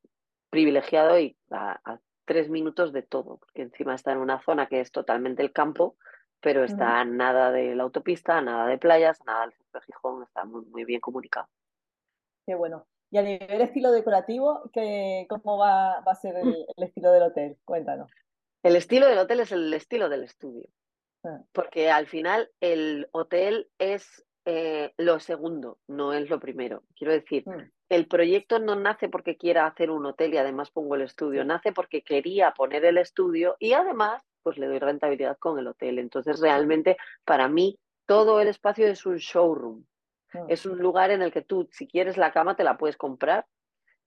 [0.50, 4.82] privilegiado y a, a tres minutos de todo, porque encima está en una zona que
[4.82, 5.96] es totalmente el campo,
[6.42, 10.46] pero está nada de la autopista, nada de playas, nada del centro de Gijón, está
[10.46, 11.48] muy, muy bien comunicado.
[12.46, 12.86] Qué bueno.
[13.12, 17.58] Y a nivel estilo decorativo, ¿qué, ¿cómo va, a ser el, estilo del hotel?
[17.66, 18.12] Cuéntanos.
[18.64, 20.68] El estilo del hotel es el estilo del estudio.
[21.24, 21.40] Ah.
[21.52, 26.84] Porque al final el hotel es eh, lo segundo, no es lo primero.
[26.96, 27.72] Quiero decir, mm.
[27.90, 31.72] el proyecto no nace porque quiera hacer un hotel y además pongo el estudio, nace
[31.72, 35.98] porque quería poner el estudio y además pues le doy rentabilidad con el hotel.
[35.98, 39.84] Entonces, realmente, para mí, todo el espacio es un showroom.
[40.36, 40.46] Ah.
[40.48, 43.48] Es un lugar en el que tú, si quieres la cama, te la puedes comprar.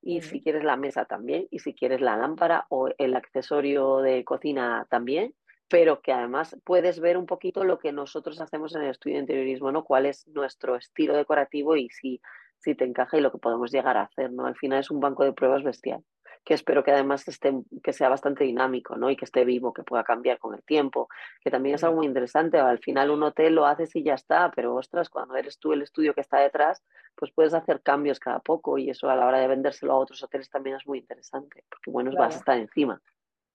[0.00, 4.22] Y si quieres la mesa también, y si quieres la lámpara o el accesorio de
[4.22, 5.34] cocina también,
[5.68, 9.22] pero que además puedes ver un poquito lo que nosotros hacemos en el estudio de
[9.22, 9.82] interiorismo, ¿no?
[9.82, 12.20] Cuál es nuestro estilo decorativo y si,
[12.58, 14.46] si te encaja y lo que podemos llegar a hacer, ¿no?
[14.46, 16.04] Al final es un banco de pruebas bestial
[16.48, 19.10] que espero que además esté, que sea bastante dinámico, ¿no?
[19.10, 21.10] Y que esté vivo, que pueda cambiar con el tiempo,
[21.42, 22.56] que también es algo muy interesante.
[22.58, 25.82] Al final un hotel lo haces y ya está, pero ostras, cuando eres tú el
[25.82, 26.82] estudio que está detrás,
[27.14, 30.22] pues puedes hacer cambios cada poco y eso a la hora de vendérselo a otros
[30.22, 32.98] hoteles también es muy interesante, porque bueno, vas a estar encima.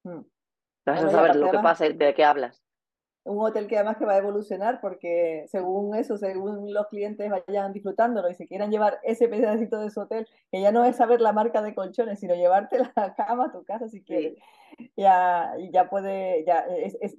[0.04, 0.22] Mm.
[0.86, 2.62] Vas a saber lo que pasa y de qué hablas
[3.26, 7.72] un hotel que además que va a evolucionar porque según eso, según los clientes vayan
[7.72, 11.22] disfrutándolo y se quieran llevar ese pedacito de su hotel, que ya no es saber
[11.22, 14.38] la marca de colchones, sino llevarte la cama a tu casa si quieres.
[14.98, 16.66] Ya, ya puede, ya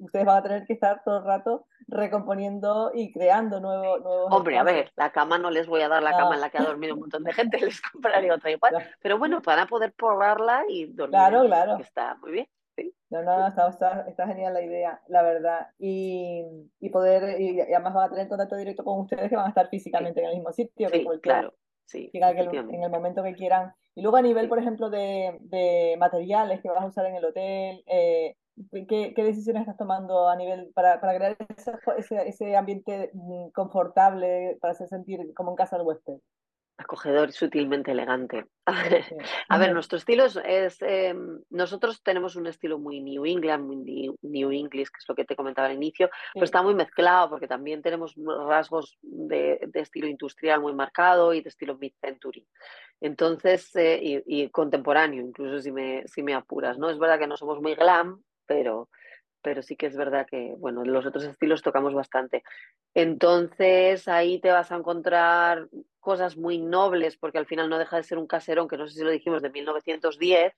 [0.00, 4.58] ustedes van a tener que estar todo el rato recomponiendo y creando nuevos nuevos Hombre,
[4.58, 6.64] a ver, la cama no les voy a dar la cama en la que ha
[6.64, 10.64] dormido un montón de gente, les compraré otra igual, pero bueno, van a poder probarla
[10.68, 11.12] y dormir.
[11.12, 11.78] Claro, claro.
[11.78, 12.48] Está muy bien.
[13.10, 15.68] No, no, está, está, genial la idea, la verdad.
[15.78, 16.42] Y,
[16.80, 19.68] y poder, y, además van a tener contacto directo con ustedes que van a estar
[19.68, 20.88] físicamente en el mismo sitio.
[20.88, 21.54] Sí, claro.
[21.86, 23.72] Sí, en el momento que quieran.
[23.94, 27.24] Y luego a nivel, por ejemplo, de, de, materiales que vas a usar en el
[27.24, 28.36] hotel, eh,
[28.88, 31.36] ¿qué, ¿qué, decisiones estás tomando a nivel para, para crear
[31.96, 36.18] ese, ese, ambiente mm, confortable para hacer sentir como en casa del huésped?
[36.76, 38.46] Acogedor y sutilmente elegante.
[39.48, 43.76] A ver, nuestro estilo es, em, nosotros tenemos un estilo muy New England, muy
[44.22, 47.46] New, English, que es lo que te comentaba al inicio, pero está muy mezclado porque
[47.46, 48.14] también tenemos
[48.48, 52.46] rasgos de, estilo industrial muy marcado y de estilo mid-century.
[53.00, 56.90] Entonces, eh, y, y, contemporáneo, incluso si me, si me apuras, ¿no?
[56.90, 58.88] Es verdad que no somos muy glam, pero
[59.44, 62.42] pero sí que es verdad que, bueno, los otros estilos tocamos bastante.
[62.94, 65.68] Entonces ahí te vas a encontrar
[66.00, 68.94] cosas muy nobles, porque al final no deja de ser un caserón, que no sé
[68.94, 70.54] si lo dijimos, de 1910,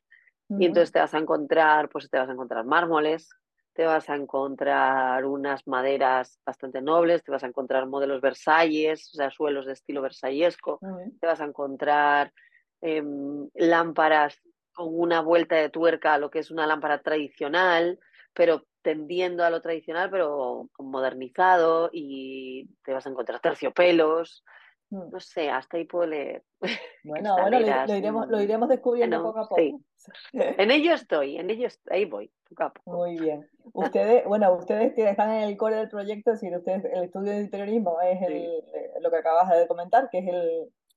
[0.49, 3.29] y entonces te vas a encontrar, pues te vas a encontrar mármoles,
[3.75, 9.17] te vas a encontrar unas maderas bastante nobles, te vas a encontrar modelos Versalles, o
[9.17, 10.79] sea, suelos de estilo versallesco,
[11.21, 12.33] te vas a encontrar
[12.81, 14.41] em, lámparas
[14.73, 17.99] con una vuelta de tuerca a lo que es una lámpara tradicional,
[18.37, 24.45] pero tendiendo a lo tradicional, pero modernizado, y te vas a encontrar terciopelos,
[24.91, 25.11] Mm.
[25.11, 26.43] no sé, hasta ahí puedo leer.
[27.05, 29.63] Bueno, bueno, lo, iremos, lo iremos descubriendo poco a poco.
[29.63, 29.81] En
[30.73, 32.33] ello estoy, en ello ahí voy,
[32.85, 33.49] Muy bien.
[33.73, 37.33] Ustedes, bueno, ustedes que están en el core del proyecto, es decir, ustedes, el estudio
[37.33, 38.63] de interiorismo es eh,
[39.01, 40.27] lo que acabas de comentar, que es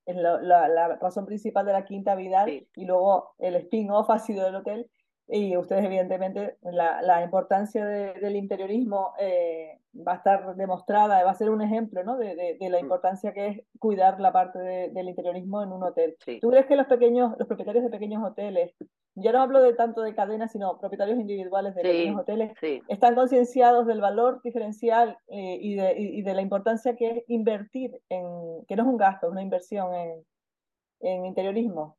[0.07, 4.55] el, la, razón principal de la Quinta Vidal, y luego el spin-off ha sido el
[4.55, 4.89] hotel,
[5.31, 11.35] y ustedes evidentemente la, la importancia del interiorismo eh, va a estar demostrada, va a
[11.35, 12.17] ser un ejemplo ¿no?
[12.17, 12.81] de, de, la mm.
[12.81, 16.15] importancia que es cuidar la parte del interiorismo en un hotel.
[16.41, 18.73] ¿Tú crees que los pequeños, los propietarios de pequeños hoteles,
[19.13, 22.53] yo no hablo de tanto de cadenas, sino propietarios individuales de pequeños hoteles,
[22.87, 28.01] están concienciados del valor diferencial eh, y, de, y, de, la importancia que es invertir
[28.09, 30.25] en, que no es un gasto, es una inversión en,
[31.01, 31.98] en interiorismo?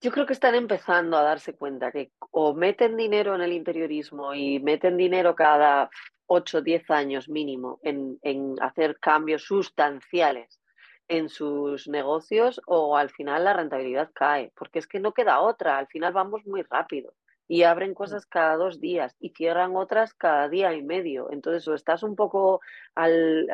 [0.00, 4.32] Yo creo que están empezando a darse cuenta que o meten dinero en el interiorismo
[4.32, 5.90] y meten dinero cada
[6.26, 10.60] 8 o 10 años mínimo en, en, hacer cambios sustanciales
[11.08, 15.78] en sus negocios o al final la rentabilidad cae, porque es que no queda otra,
[15.78, 17.14] al final vamos muy rápido
[17.48, 21.32] y abren cosas cada dos días y cierran otras cada día y medio.
[21.32, 22.60] Entonces, o estás un poco
[22.94, 23.48] al...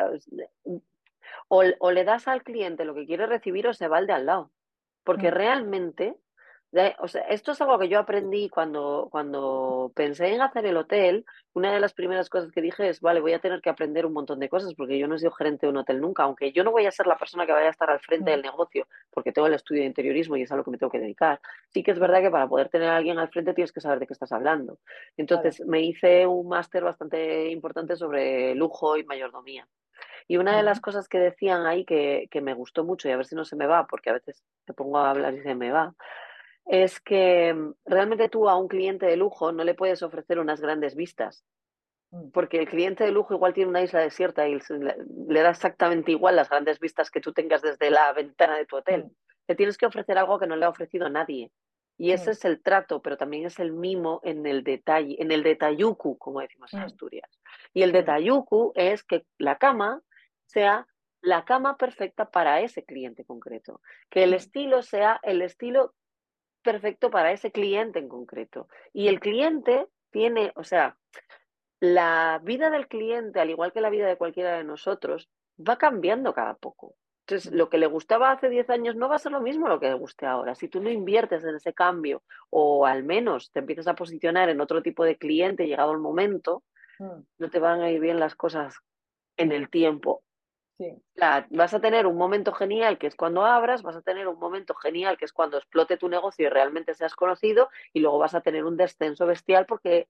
[1.49, 4.13] O, o le das al cliente lo que quiere recibir o se va al de
[4.13, 4.51] al lado.
[5.05, 5.35] Porque mm.
[5.35, 6.17] realmente
[6.99, 11.25] o sea, esto es algo que yo aprendí cuando, cuando pensé en hacer el hotel.
[11.53, 14.13] Una de las primeras cosas que dije es, vale, voy a tener que aprender un
[14.13, 16.65] montón de cosas porque yo no he sido gerente de un hotel nunca, aunque yo
[16.65, 19.31] no voy a ser la persona que vaya a estar al frente del negocio porque
[19.31, 21.41] tengo el estudio de interiorismo y es a lo que me tengo que dedicar.
[21.69, 24.01] Sí que es verdad que para poder tener a alguien al frente tienes que saber
[24.01, 24.79] de qué estás hablando.
[25.17, 29.69] Entonces me hice un máster bastante importante sobre lujo y mayordomía.
[30.27, 33.17] Y una de las cosas que decían ahí que, que, me gustó mucho, y a
[33.17, 35.55] ver si no se me va, porque a veces me pongo a hablar y se
[35.55, 35.95] me va,
[36.67, 40.61] es que mm, realmente tú a un cliente de lujo no le puedes ofrecer unas
[40.61, 41.45] grandes vistas,
[42.11, 42.31] mm.
[42.31, 44.59] porque el cliente de lujo igual tiene una isla desierta y
[45.29, 48.77] le da exactamente igual las grandes vistas que tú tengas desde la ventana de tu
[48.77, 49.05] hotel.
[49.05, 49.11] Mm.
[49.49, 51.51] Le tienes que ofrecer algo que no le ha ofrecido nadie.
[51.97, 55.45] Y ese es el trato, pero también es el mimo en el detalle, en el
[55.45, 57.31] detayuku, como decimos en Asturias.
[57.73, 60.03] Y el detayuku es que la cama
[60.47, 60.89] sea
[61.21, 65.95] la cama perfecta para ese cliente concreto, que el estilo sea el estilo
[66.65, 68.67] perfecto para ese cliente en concreto.
[68.93, 70.97] Y el cliente tiene, o sea,
[71.79, 76.35] la vida del cliente, al igual que la vida de cualquiera de nosotros, va cambiando
[76.35, 76.97] cada poco.
[77.27, 79.79] Entonces, lo que le gustaba hace 10 años no va a ser lo mismo lo
[79.79, 80.55] que le guste ahora.
[80.55, 84.61] Si tú no inviertes en ese cambio o al menos te empiezas a posicionar en
[84.61, 86.65] otro tipo de cliente llegado el momento,
[86.99, 87.21] mm.
[87.39, 88.77] no te van a ir bien las cosas
[89.37, 90.24] en el tiempo
[91.51, 94.75] vas a tener un momento genial que es cuando abras, vas a tener un momento
[94.75, 98.41] genial que es cuando explote tu negocio y realmente seas conocido y luego vas a
[98.41, 100.09] tener un descenso bestial porque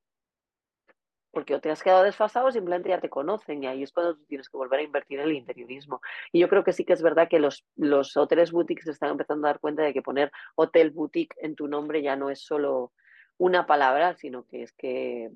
[1.34, 4.14] porque o te has quedado desfasado o simplemente ya te conocen y ahí es cuando
[4.14, 6.00] tú tienes que volver a invertir en el interiorismo.
[6.32, 9.10] Y yo creo que sí que es verdad que los, los hoteles boutiques se están
[9.10, 12.40] empezando a dar cuenta de que poner hotel boutique en tu nombre ya no es
[12.40, 12.92] solo
[13.36, 15.30] una palabra, sino que es que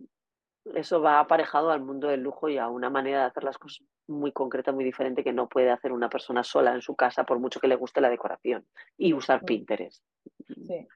[0.75, 3.87] eso va aparejado al mundo del lujo y a una manera de hacer las cosas
[4.07, 7.39] muy concreta, muy diferente que no puede hacer una persona sola en su casa por
[7.39, 10.03] mucho que le guste la decoración y usar Pinterest.
[10.67, 10.89] Sí.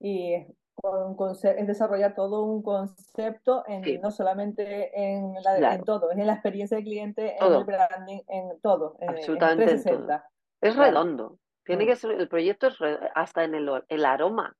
[0.00, 6.26] Y es desarrollar todo un concepto en, no solamente en, la, en todo, es en
[6.26, 8.96] la experiencia del cliente, en el branding, en todo.
[9.06, 10.22] Absolutamente en todo.
[10.60, 11.38] Es redondo.
[11.64, 12.78] Tiene que ser, el proyecto es
[13.14, 14.56] hasta en el, el aroma.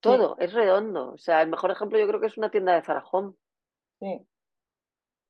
[0.00, 1.12] Todo es redondo.
[1.12, 3.36] O sea, el mejor ejemplo yo creo que es una tienda de Farajón.
[4.04, 4.26] Sí.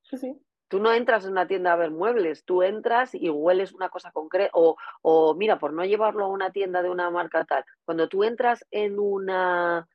[0.03, 0.41] Sí, sí.
[0.67, 4.11] Tú no entras en una tienda a ver muebles, tú entras y hueles una cosa
[4.11, 8.09] concreta, o, o mira, por no llevarlo a una tienda de una marca tal, cuando
[8.09, 9.87] tú entras en una,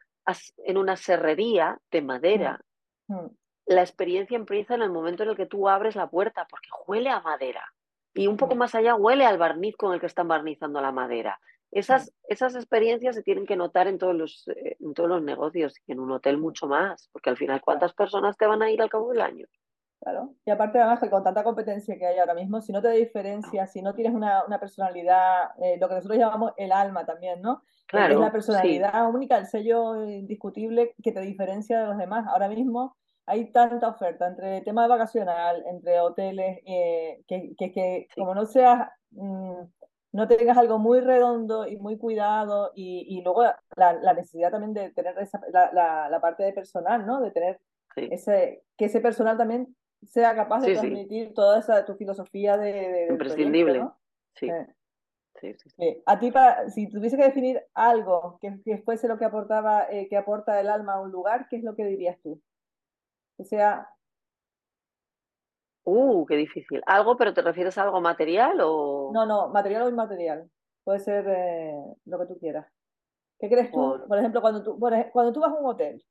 [0.64, 2.60] en una serrería de madera,
[3.08, 3.30] mm, mm.
[3.66, 7.10] la experiencia empieza en el momento en el que tú abres la puerta, porque huele
[7.10, 7.64] a madera.
[8.14, 8.58] Y un poco mm.
[8.58, 11.40] más allá huele al barniz con el que están barnizando la madera.
[11.72, 15.74] Esas, esas experiencias se tienen que notar en todos, los, eh, en todos los negocios
[15.86, 18.82] y en un hotel mucho más, porque al final, ¿cuántas personas te van a ir
[18.82, 19.46] al cabo del año?
[20.00, 20.34] Claro.
[20.46, 23.70] Y aparte, además, que con tanta competencia que hay ahora mismo, si no te diferencias,
[23.70, 27.62] si no tienes una, una personalidad, eh, lo que nosotros llamamos el alma también, ¿no?
[27.86, 28.14] Claro.
[28.14, 32.26] Es la personalidad única, el sello indiscutible que te diferencia de los demás.
[32.26, 38.46] Ahora mismo, hay tanta oferta entre tema vacacional, entre hoteles, eh, que, que, como no
[38.46, 39.62] seas, mm,
[40.12, 43.44] no tengas algo muy redondo y muy cuidado, y, y luego
[43.76, 47.20] la, la, necesidad también de tener esa, la, la, parte de personal, ¿no?
[47.20, 47.60] De tener
[47.96, 52.72] ese, que ese personal también sea capaz de transmitir toda esa tu filosofía de...
[52.72, 53.86] de Imprescindible,
[54.34, 54.48] sí.
[55.40, 59.24] Sí, sí, A ti, para, si tuviese que definir algo que, que fuese lo que
[59.24, 62.42] aportaba, eh, que aporta el alma a un lugar, ¿qué es lo que dirías tú?
[63.38, 63.88] O sea.
[65.92, 66.80] Uh, qué difícil.
[66.86, 69.10] ¿Algo, pero te refieres a algo material o.?
[69.12, 70.48] No, no, material o inmaterial.
[70.84, 71.74] Puede ser eh,
[72.04, 72.66] lo que tú quieras.
[73.40, 74.00] ¿Qué crees tú?
[74.06, 76.04] Por, ejemplo, cuando tú, cuando tú vas a un hotel.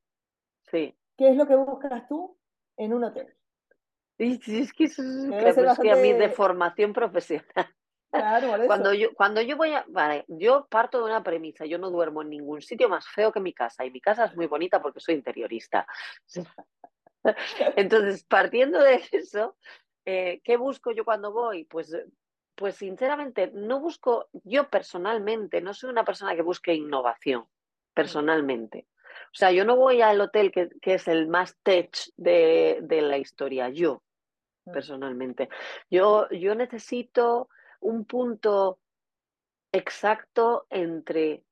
[0.69, 0.93] Sí.
[1.17, 2.37] ¿Qué es lo que buscas tú
[2.75, 3.33] en un hotel?
[4.17, 4.73] Es que, es,
[5.79, 7.73] que a mí de formación profesional.
[8.11, 11.91] Claro, cuando yo cuando yo voy a vale, yo parto de una premisa, yo no
[11.91, 14.81] duermo en ningún sitio más feo que mi casa y mi casa es muy bonita
[14.81, 15.85] porque soy interiorista.
[17.75, 19.55] Entonces, partiendo de eso,
[20.05, 21.65] eh, ¿qué busco yo cuando voy?
[21.65, 21.95] Pues,
[22.55, 27.45] pues sinceramente, no busco, yo personalmente, no soy una persona que busque innovación,
[27.93, 28.87] personalmente.
[29.31, 33.01] O sea, yo no voy al hotel que, que es el más tech de, de,
[33.01, 34.01] la historia, yo,
[34.65, 34.71] mm.
[34.71, 35.49] personalmente.
[35.89, 38.79] Yo, yo necesito un punto
[39.71, 41.43] exacto entre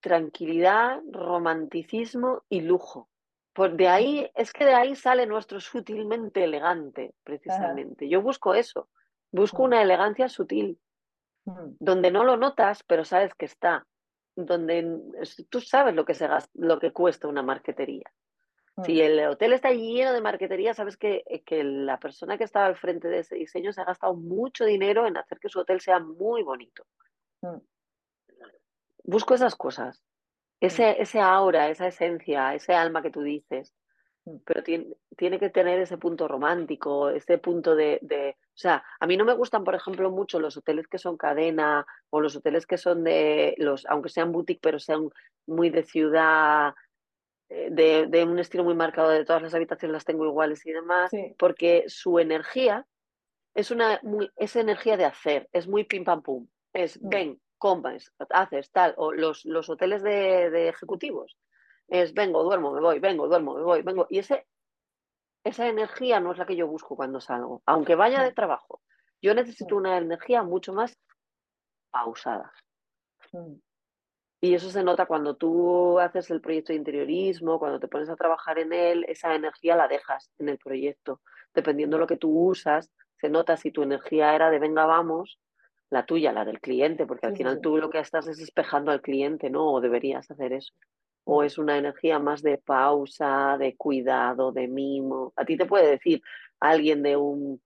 [0.00, 3.08] tranquilidad, romanticismo y lujo.
[3.56, 8.06] Pues de ahí, es que de ahí sale nuestro sutilmente elegante, precisamente.
[8.06, 8.90] Yo busco eso,
[9.32, 10.78] busco una elegancia sutil,
[11.44, 13.86] donde no lo notas, pero sabes que está,
[14.34, 15.00] donde
[15.48, 18.04] tú sabes lo que, se lo que cuesta una marquetería.
[18.84, 22.66] Si el hotel está lleno de marquetería, sabes que, eh, que la persona que estaba
[22.66, 25.80] al frente de ese diseño se ha gastado mucho dinero en hacer que su hotel
[25.80, 26.84] sea muy bonito.
[29.02, 30.04] Busco esas cosas.
[30.66, 33.74] Ese, ese aura, esa esencia, ese alma que tú dices,
[34.24, 34.36] mm.
[34.44, 39.06] pero tiene, tiene que tener ese punto romántico, ese punto de, de, O sea, a
[39.06, 42.66] mí no me gustan, por ejemplo, mucho los hoteles que son cadena o los hoteles
[42.66, 45.08] que son de, los aunque sean boutique, pero sean
[45.46, 46.74] muy de ciudad,
[47.48, 50.72] eh, de, de un estilo muy marcado, de todas las habitaciones las tengo iguales y
[50.72, 52.86] demás, porque su energía
[53.54, 56.48] es una muy, es energía de hacer, es muy pim pam pum.
[56.72, 57.08] Es, mm.
[57.08, 61.36] ven, compras, haces tal, o los, los hoteles de, de, ejecutivos,
[61.88, 64.06] es vengo, duermo, me voy, vengo, duermo, me voy, vengo.
[64.10, 64.46] Y ese,
[65.44, 68.82] esa energía no es la que yo busco cuando salgo, aunque vaya de trabajo.
[69.22, 70.92] Yo necesito una energía mucho más
[71.90, 72.52] pausada.
[74.40, 78.16] Y eso se nota cuando tú haces el proyecto de interiorismo, cuando te pones a
[78.16, 81.20] trabajar en él, esa energía la dejas en el proyecto.
[81.54, 85.38] Dependiendo de lo que tú usas, se nota si tu energía era de venga, vamos,
[85.90, 89.02] la tuya, la del cliente, porque al final tú lo que estás es espejando al
[89.02, 89.72] cliente, ¿no?
[89.72, 90.74] O deberías hacer eso.
[91.24, 95.32] O es una energía más de pausa, de cuidado, de mimo.
[95.36, 96.22] A ti te puede decir
[96.60, 97.60] alguien de un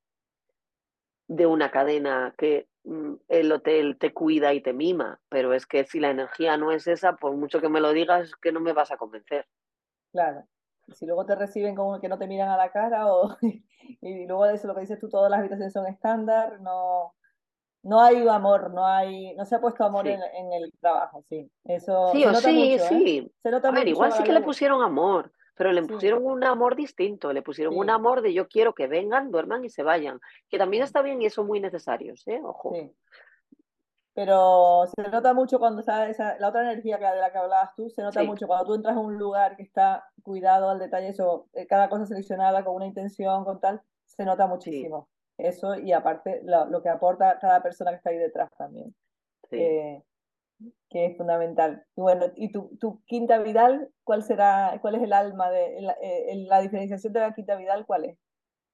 [1.28, 5.84] de una cadena que mm, el hotel te cuida y te mima, pero es que
[5.84, 8.72] si la energía no es esa, por mucho que me lo digas, que no me
[8.72, 9.46] vas a convencer.
[10.10, 10.44] Claro.
[10.92, 13.36] Si luego te reciben como que no te miran a la cara o
[14.00, 17.14] y luego de eso lo que dices tú, todas las habitaciones son estándar, no,
[17.82, 20.20] no hay amor, no hay, no se ha puesto amor en,
[20.52, 21.50] el trabajo, sí.
[21.64, 23.18] Eso sí, sí, sí.
[23.18, 23.30] ¿eh?
[23.42, 26.76] Se nota a ver, igual sí que le pusieron amor, pero le pusieron un amor
[26.76, 30.58] distinto, le pusieron un amor de yo quiero que vengan, duerman y se vayan, que
[30.58, 32.40] también está bien y eso muy necesarios, ¿eh?
[32.42, 32.72] Ojo.
[34.12, 37.74] Pero se nota mucho cuando está esa, la otra energía que, de la que hablabas
[37.76, 41.08] tú, se nota mucho cuando tú entras a un lugar que está cuidado al detalle,
[41.08, 45.08] eso, eh, cada cosa seleccionada con una intención, con tal, se nota muchísimo
[45.48, 48.94] eso y aparte lo, que aporta cada persona que está ahí detrás también,
[49.50, 50.02] que
[50.90, 51.84] es fundamental.
[51.96, 56.34] Bueno, y tu, tu, quinta Vidal, ¿cuál será, cuál es el alma de la, eh,
[56.46, 57.86] la diferenciación de la quinta Vidal?
[57.86, 58.18] ¿Cuál es?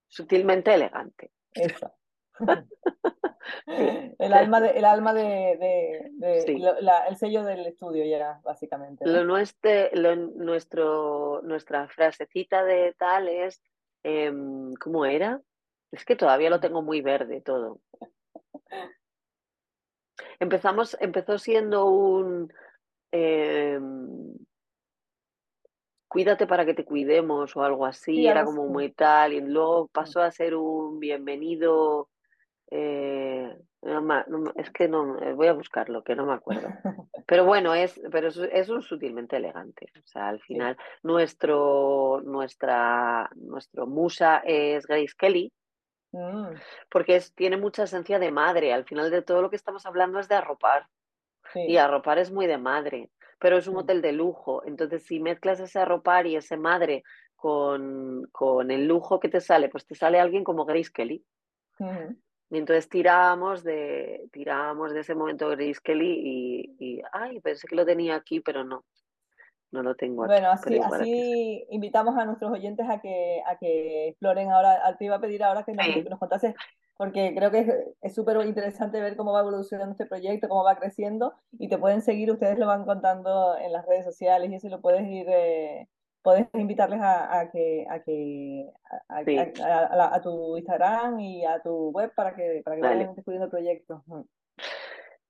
[0.08, 1.30] Sutilmente elegante.
[1.54, 1.92] Eso.
[4.18, 10.16] el alma de, el alma de, el sello del estudio ya básicamente lo nuestro, lo,
[10.16, 13.62] nuestro nuestra frasecita de tal es
[14.02, 15.40] em, cómo era
[15.92, 17.80] es que todavía lo tengo muy verde todo.
[20.38, 22.52] Empezamos, empezó siendo un
[23.10, 24.36] em,
[26.08, 30.22] cuídate para que te cuidemos o algo así, era como muy tal, y luego pasó
[30.22, 32.08] a ser un bienvenido.
[32.70, 33.54] Eh,
[34.56, 36.68] es que no, eh, voy a buscarlo, que no me acuerdo.
[37.26, 39.92] Pero bueno, es, pero es, un sutilmente elegante.
[39.98, 45.52] O sea, al final, nuestro, nuestra, nuestro musa es Grace Kelly,
[46.16, 46.54] Mm.
[46.90, 48.72] Porque es, tiene mucha esencia de madre.
[48.72, 50.88] Al final de todo lo que estamos hablando es de arropar.
[51.54, 53.08] Y arropar es muy de madre,
[53.38, 54.64] pero es un hotel de lujo.
[54.66, 57.04] Entonces, si mezclas ese arropar y ese madre
[57.36, 61.24] con, con, el lujo que te sale, pues te sale alguien como Grace Kelly.
[62.50, 67.76] Y entonces tirábamos de, tirábamos de ese momento Grace Kelly y, y, ay, pensé que
[67.76, 68.84] lo tenía aquí, pero no.
[69.72, 70.32] No lo tengo aquí.
[70.32, 74.96] Bueno, así, así invitamos a nuestros oyentes a que, a que exploren ahora.
[74.98, 76.54] Te iba a pedir ahora que nos, nos contases,
[76.96, 81.34] porque creo que es súper interesante ver cómo va evolucionando este proyecto, cómo va creciendo,
[81.58, 84.80] y te pueden seguir, ustedes lo van contando en las redes sociales y eso lo
[84.80, 85.88] puedes ir, eh,
[86.22, 88.70] puedes invitarles a, a, que, a, que
[89.08, 93.50] a, a, tu Instagram y a tu web para que, para que vayan descubriendo el
[93.50, 94.02] proyecto.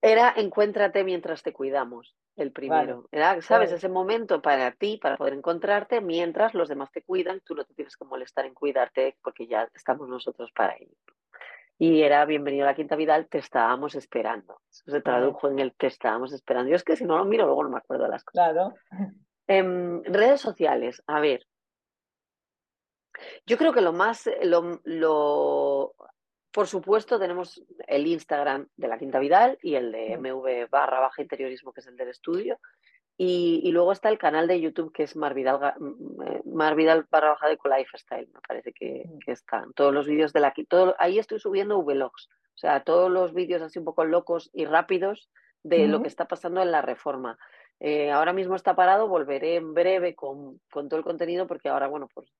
[0.06, 3.08] Era encuéntrate mientras te cuidamos, el primero.
[3.10, 3.72] Era, ¿sabes?
[3.72, 7.74] Ese momento para ti, para poder encontrarte, mientras los demás te cuidan, tú no te
[7.74, 10.94] tienes que molestar en cuidarte porque ya estamos nosotros para ello.
[11.76, 14.60] Y era bienvenido a la Quinta Vidal, te estábamos esperando.
[14.70, 16.70] Eso se tradujo en el te estábamos esperando.
[16.70, 18.52] Yo es que si no lo miro, luego no me acuerdo de las cosas.
[18.52, 18.74] Claro.
[19.48, 21.44] En redes sociales, a ver.
[23.44, 25.96] Yo creo que lo más, lo, lo
[26.56, 31.20] por supuesto, tenemos el Instagram de la Quinta Vidal y el de MV barra baja
[31.20, 32.58] interiorismo, que es el del estudio.
[33.18, 35.74] Y, luego está el canal de YouTube que es Marvidal,
[36.24, 39.74] eh, Marvidal barra baja de Lifestyle, me parece que, que están.
[39.74, 43.60] Todos los vídeos de la todo, ahí estoy subiendo vlogs, o sea, todos los vídeos
[43.60, 45.28] así un poco locos y rápidos
[45.62, 47.38] de lo que está pasando en la reforma.
[47.80, 51.86] Eh, ahora mismo está parado, volveré en breve con, con, todo el contenido porque ahora,
[51.86, 52.32] bueno, pues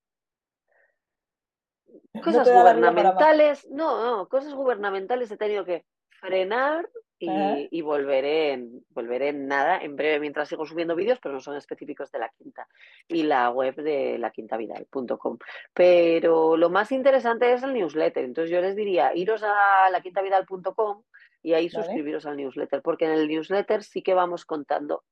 [2.23, 5.85] Cosas gubernamentales, no, no, cosas gubernamentales he tenido que
[6.21, 11.41] frenar y, volveré, en, volveré en nada, en breve, mientras sigo subiendo vídeos, pero no
[11.41, 12.69] son específicos de la quinta.
[13.09, 15.39] Y la web de la quintavidal.com.
[15.73, 18.25] Pero lo más interesante es el newsletter.
[18.25, 21.03] Entonces yo les diría, iros a la quintavidal.com
[21.43, 25.05] y ahí suscribiros al newsletter, porque en el newsletter sí que vamos contando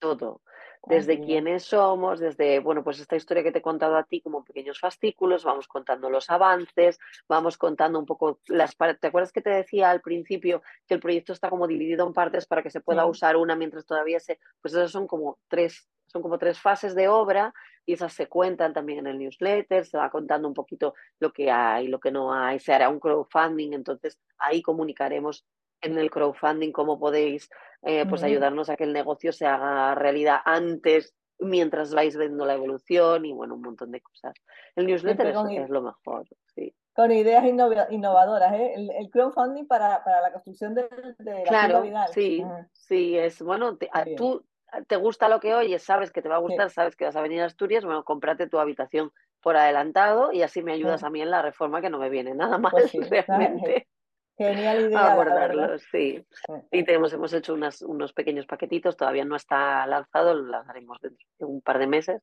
[0.00, 0.40] todo
[0.86, 4.44] desde quiénes somos, desde, bueno, pues esta historia que te he contado a ti como
[4.44, 9.00] pequeños fascículos, vamos contando los avances, vamos contando un poco las partes.
[9.00, 12.46] ¿Te acuerdas que te decía al principio que el proyecto está como dividido en partes
[12.46, 16.22] para que se pueda usar una mientras todavía se, pues esas son como tres, son
[16.22, 17.54] como tres fases de obra
[17.86, 21.50] y esas se cuentan también en el newsletter, se va contando un poquito lo que
[21.50, 25.44] hay, lo que no hay, se hará un crowdfunding, entonces ahí comunicaremos
[25.80, 27.50] en el crowdfunding cómo podéis
[27.82, 32.54] eh, pues ayudarnos a que el negocio se haga realidad antes, mientras vais viendo la
[32.54, 34.34] evolución y bueno, un montón de cosas.
[34.74, 36.74] El newsletter es, lo mejor, sí.
[36.94, 37.44] Con ideas
[37.90, 38.74] innovadoras, ¿eh?
[38.76, 43.76] El, crowdfunding para, para, la construcción de, de la Claro, sí, sí, es bueno,
[44.16, 44.44] tú
[44.86, 47.22] te gusta lo que oyes, sabes que te va a gustar, sabes que vas a
[47.22, 51.20] venir a Asturias, bueno, cómprate tu habitación por adelantado y así me ayudas a mí
[51.20, 53.88] en la reforma que no me viene nada mal pues realmente.
[54.36, 55.12] Genial idea.
[55.12, 56.24] Abordarlos, sí.
[56.72, 61.26] Y tenemos, hemos hecho unas, unos pequeños paquetitos, todavía no está lanzado, lo lanzaremos dentro
[61.38, 62.22] de un par de meses.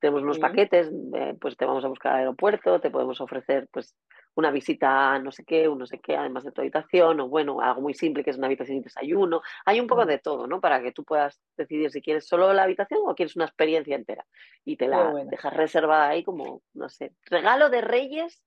[0.00, 3.94] Tenemos unos paquetes, eh, pues te vamos a buscar al aeropuerto, te podemos ofrecer pues
[4.34, 7.28] una visita a no sé qué, un no sé qué, además de tu habitación, o
[7.28, 9.42] bueno, algo muy simple que es una habitación y desayuno.
[9.64, 10.60] Hay un poco de todo, ¿no?
[10.60, 14.26] Para que tú puedas decidir si quieres solo la habitación o quieres una experiencia entera.
[14.64, 18.42] Y te la dejas reservada ahí como, no sé, regalo de Reyes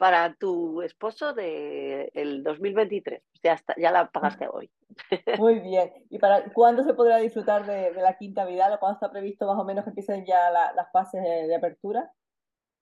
[0.00, 3.22] para tu esposo del el 2023.
[3.42, 4.70] Ya, está, ya la pagaste hoy.
[5.38, 5.92] Muy bien.
[6.08, 8.74] ¿Y para cuándo se podrá disfrutar de, la quinta vida?
[8.74, 12.10] ¿O cuándo está previsto más o menos que empiecen ya las fases de, apertura?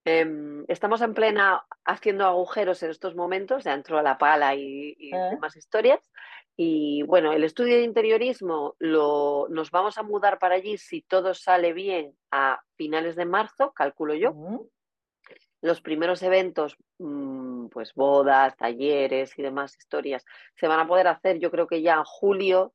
[0.05, 4.95] Em, estamos en plena haciendo agujeros en estos momentos, ya entró a la pala y,
[4.97, 5.31] y eh.
[5.33, 6.09] demás historias.
[6.57, 11.35] Y bueno, el estudio de interiorismo lo, nos vamos a mudar para allí si todo
[11.35, 14.37] sale bien a finales de marzo, calculo yo
[15.61, 21.39] los primeros eventos, mm, pues bodas, talleres y demás historias, se van a poder hacer,
[21.39, 22.73] yo creo que ya en julio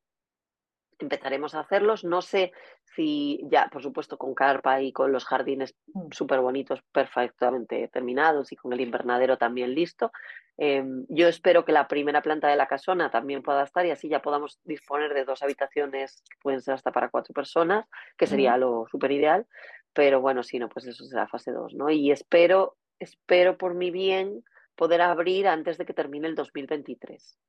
[1.00, 2.04] empezaremos a hacerlos.
[2.04, 2.52] No sé
[2.96, 6.12] si ya, por supuesto, con carpa y con los jardines mm.
[6.12, 10.12] súper bonitos, perfectamente terminados y con el invernadero también listo.
[10.58, 14.08] Em, yo espero que la primera planta de la casona también pueda estar y así
[14.08, 18.58] ya podamos disponer de dos habitaciones que pueden ser hasta para cuatro personas, que sería
[18.58, 19.48] lo súper ideal.
[19.94, 21.90] Pero bueno, si no, pues eso será fase 2, ¿no?
[21.90, 24.44] Y espero, espero por mi bien
[24.76, 27.40] poder abrir antes de que termine el 2023.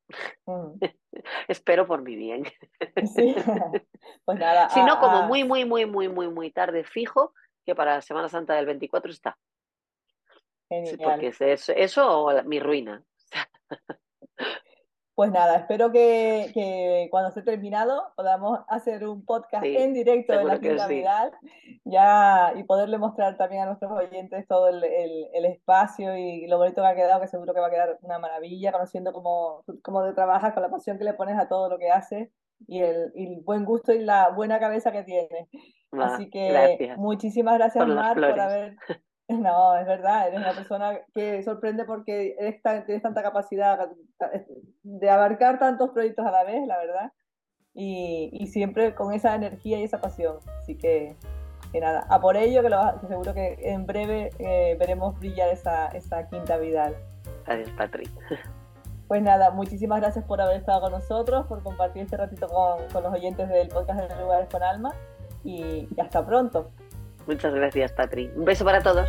[0.47, 0.73] Mm.
[1.49, 2.45] espero por mi bien.
[3.15, 3.35] Sí.
[4.27, 4.69] Pues nada.
[4.69, 7.33] Si no, como muy, muy, muy, muy, muy, muy tarde fijo,
[7.65, 9.39] que para Semana Santa del 24 está.
[10.69, 10.99] Genial.
[11.03, 13.03] porque es eso o mi ruina.
[15.15, 20.59] Pues nada, espero que, cuando esté terminado podamos hacer un podcast en directo de la
[20.59, 21.31] Quinta
[21.85, 26.89] ya, y poderle mostrar también a nuestros oyentes todo el, espacio y lo bonito que
[26.89, 30.53] ha quedado, que seguro que va a quedar una maravilla, conociendo cómo, cómo te trabajas,
[30.53, 32.31] con la pasión que le pones a todo lo que haces
[32.67, 33.12] y el,
[33.45, 35.49] buen gusto y la buena cabeza que tienes.
[35.93, 38.77] Así que muchísimas gracias, Mar, por haber
[39.43, 43.89] No, es verdad, eres una persona que sorprende porque eres tienes tanta capacidad
[44.82, 47.12] de abarcar tantos proyectos a la vez, la verdad,
[47.74, 50.39] y, y siempre con esa energía y esa pasión.
[50.61, 51.16] Así que,
[51.72, 55.51] que nada, a por ello, que, lo, que seguro que en breve eh, veremos brillar
[55.51, 56.95] esa, esa quinta Vidal.
[57.47, 58.11] Adiós, Patrick.
[59.07, 63.03] Pues nada, muchísimas gracias por haber estado con nosotros, por compartir este ratito con, con
[63.03, 64.95] los oyentes del podcast de Lugares con Alma
[65.45, 66.70] y hasta pronto.
[67.27, 68.31] Muchas gracias, Patri.
[68.35, 69.09] Un beso para todos.